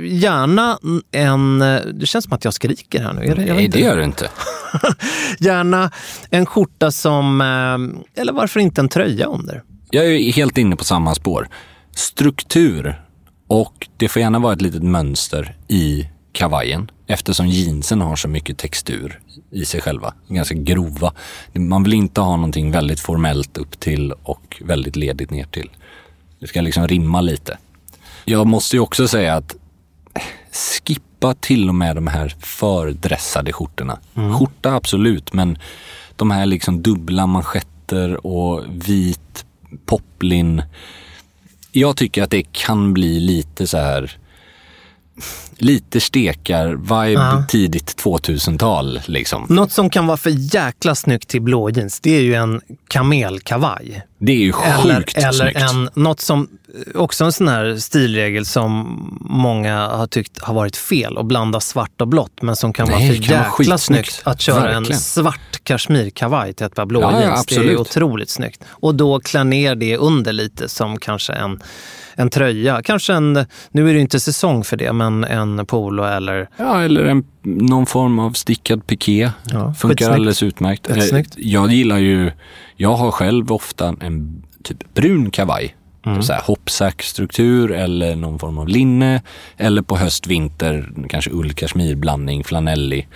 [0.09, 0.79] gärna
[1.13, 1.59] en...
[1.99, 3.21] Det känns som att jag skriker här nu.
[3.25, 4.31] Är det, jag vet Nej, det gör du inte.
[5.39, 5.91] Gärna
[6.31, 7.41] en skjorta som...
[7.41, 9.63] eh, Eller varför inte en tröja under?
[9.91, 11.49] Jag är helt inne på samma spår.
[11.95, 13.03] Struktur
[13.47, 18.59] och det får gärna vara ett litet mönster i kavajen eftersom jeansen har så mycket
[18.59, 19.21] textur
[19.53, 20.15] i sig själva.
[20.29, 21.13] Ganska grova.
[21.55, 25.71] Man vill inte ha någonting väldigt formellt upp till och väldigt ledigt ner till.
[26.41, 27.59] Det ska liksom rimma lite.
[28.25, 29.57] Jag måste ju också säga att
[30.53, 33.99] skippa till och med de här fördressade skjortorna.
[34.39, 35.59] Skjorta absolut, men
[36.17, 39.45] de här liksom dubbla manschetter och vit
[39.87, 40.63] poplin.
[41.73, 44.19] Jag tycker att det kan bli lite så här
[45.61, 47.45] lite stekar-vibe Ja.
[47.49, 49.47] tidigt 2000-tal liksom.
[49.49, 54.03] Något som kan vara för jäkla snyggt till blå jeans, det är ju en kamelkavaj.
[54.19, 55.61] Det är ju Eller, sjukt eller snyggt.
[55.71, 56.49] en, något som,
[56.95, 62.01] också en sån här stilregel som många har tyckt har varit fel, att blanda svart
[62.01, 63.83] och blått, men som kan Nej, vara för kan vara jäkla skitsnyggt.
[64.13, 65.01] snyggt att köra en Verkligen.
[65.01, 67.47] svart kashmirkavaj till ett par blå Ja, ja, jeans.
[67.47, 67.79] det är absolut.
[67.79, 68.65] otroligt snyggt.
[68.69, 71.61] Och då klä ner det under lite som kanske en,
[72.21, 72.83] en tröja.
[72.83, 77.05] Kanske en, nu är det inte säsong för det, men en polo eller Ja, eller
[77.05, 79.31] en, någon form av stickad piké.
[79.51, 80.03] Ja, Funkar skitsnyggt.
[80.15, 80.91] alldeles utmärkt.
[80.91, 81.35] Eh, Jättesnyggt.
[81.37, 82.31] Jag gillar ju,
[82.77, 85.77] jag har själv ofta en typ brun kavaj.
[86.07, 86.23] Mm.
[86.23, 89.23] Så här hoppsack-struktur eller någon form av linne.
[89.57, 93.09] Eller på höst, vinter, kanske ull, kashmirblandning, flanellig.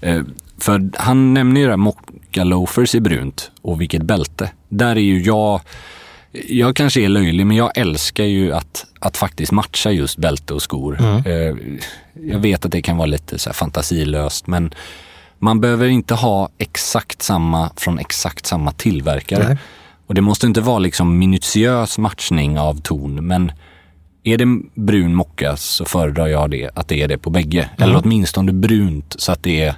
[0.00, 0.22] Eh,
[0.58, 4.50] för han nämner ju det här mocka loafers i brunt och vilket bälte.
[4.68, 5.60] Där är ju jag,
[6.48, 10.62] jag kanske är löjlig men jag älskar ju att, att faktiskt matcha just bälte och
[10.62, 10.98] skor.
[11.26, 11.54] Eh,
[12.30, 14.74] jag vet att det kan vara lite så fantasilöst men
[15.38, 19.48] man behöver inte ha exakt samma från exakt samma tillverkare.
[19.48, 19.58] Nej.
[20.06, 23.52] Och det måste inte vara liksom minutiös matchning av ton men
[24.22, 27.70] är det brun mocka så föredrar jag det, att det är det på bägge.
[27.78, 29.74] Eller åtminstone brunt så att det är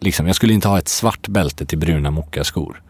[0.00, 2.82] liksom, jag skulle inte ha ett svart bälte till bruna mockaskor.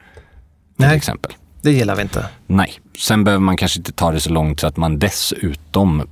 [0.77, 0.97] Till Nej.
[0.97, 1.33] exempel.
[1.63, 2.27] Det gillar vi inte.
[2.47, 2.81] Nej.
[2.99, 6.03] Sen behöver man kanske inte ta det så långt så att man dessutom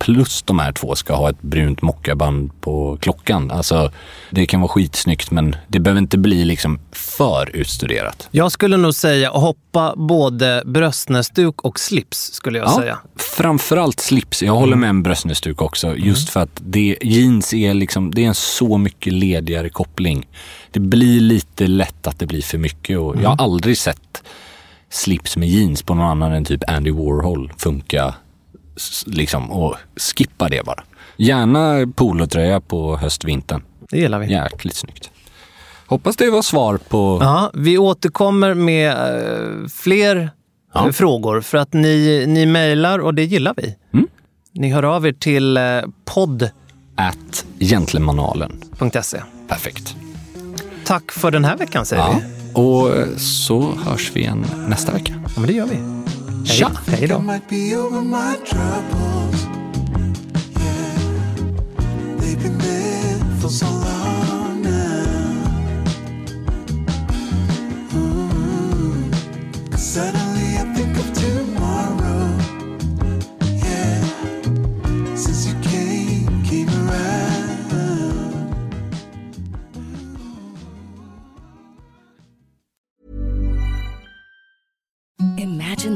[0.00, 3.50] plus de här två ska ha ett brunt mockaband på klockan.
[3.50, 3.92] Alltså,
[4.30, 8.28] det kan vara skitsnyggt men det behöver inte bli liksom för utstuderat.
[8.30, 12.98] Jag skulle nog säga hoppa både bröstnäsduk och slips, skulle jag säga.
[13.16, 14.42] Framförallt slips.
[14.42, 15.96] Jag håller med en bröstnäsduk också.
[15.96, 20.26] Just för att det, jeans är, liksom, det är en så mycket ledigare koppling.
[20.70, 24.22] Det blir lite lätt att det blir för mycket och jag har aldrig sett
[24.90, 28.14] slips med jeans på någon annan än typ Andy Warhol funka.
[29.06, 29.76] Liksom, och
[30.16, 30.82] skippa det bara.
[31.16, 33.62] Gärna polotröja på höstvintern.
[33.90, 34.32] Det gillar vi.
[34.32, 35.10] Jäkligt snyggt.
[35.86, 37.18] Hoppas det var svar på...
[37.22, 40.30] Ja, vi återkommer med eh, fler
[40.74, 40.86] Ja.
[40.86, 43.76] eh, frågor för att ni, ni mejlar och det gillar vi.
[43.92, 44.08] Mm.
[44.52, 45.62] Ni hör av er till eh,
[46.04, 46.50] podd.se.
[46.94, 48.60] At gentlemanualen.
[49.48, 49.96] Perfekt.
[50.90, 52.20] Tack för den här veckan säger Ja.
[52.20, 52.52] vi.
[52.54, 55.12] Och så hörs vi igen nästa vecka.
[55.24, 55.76] Ja, men det gör vi.
[55.76, 56.70] Hej, Tja!
[56.86, 57.18] hej då.
[57.18, 57.76] might be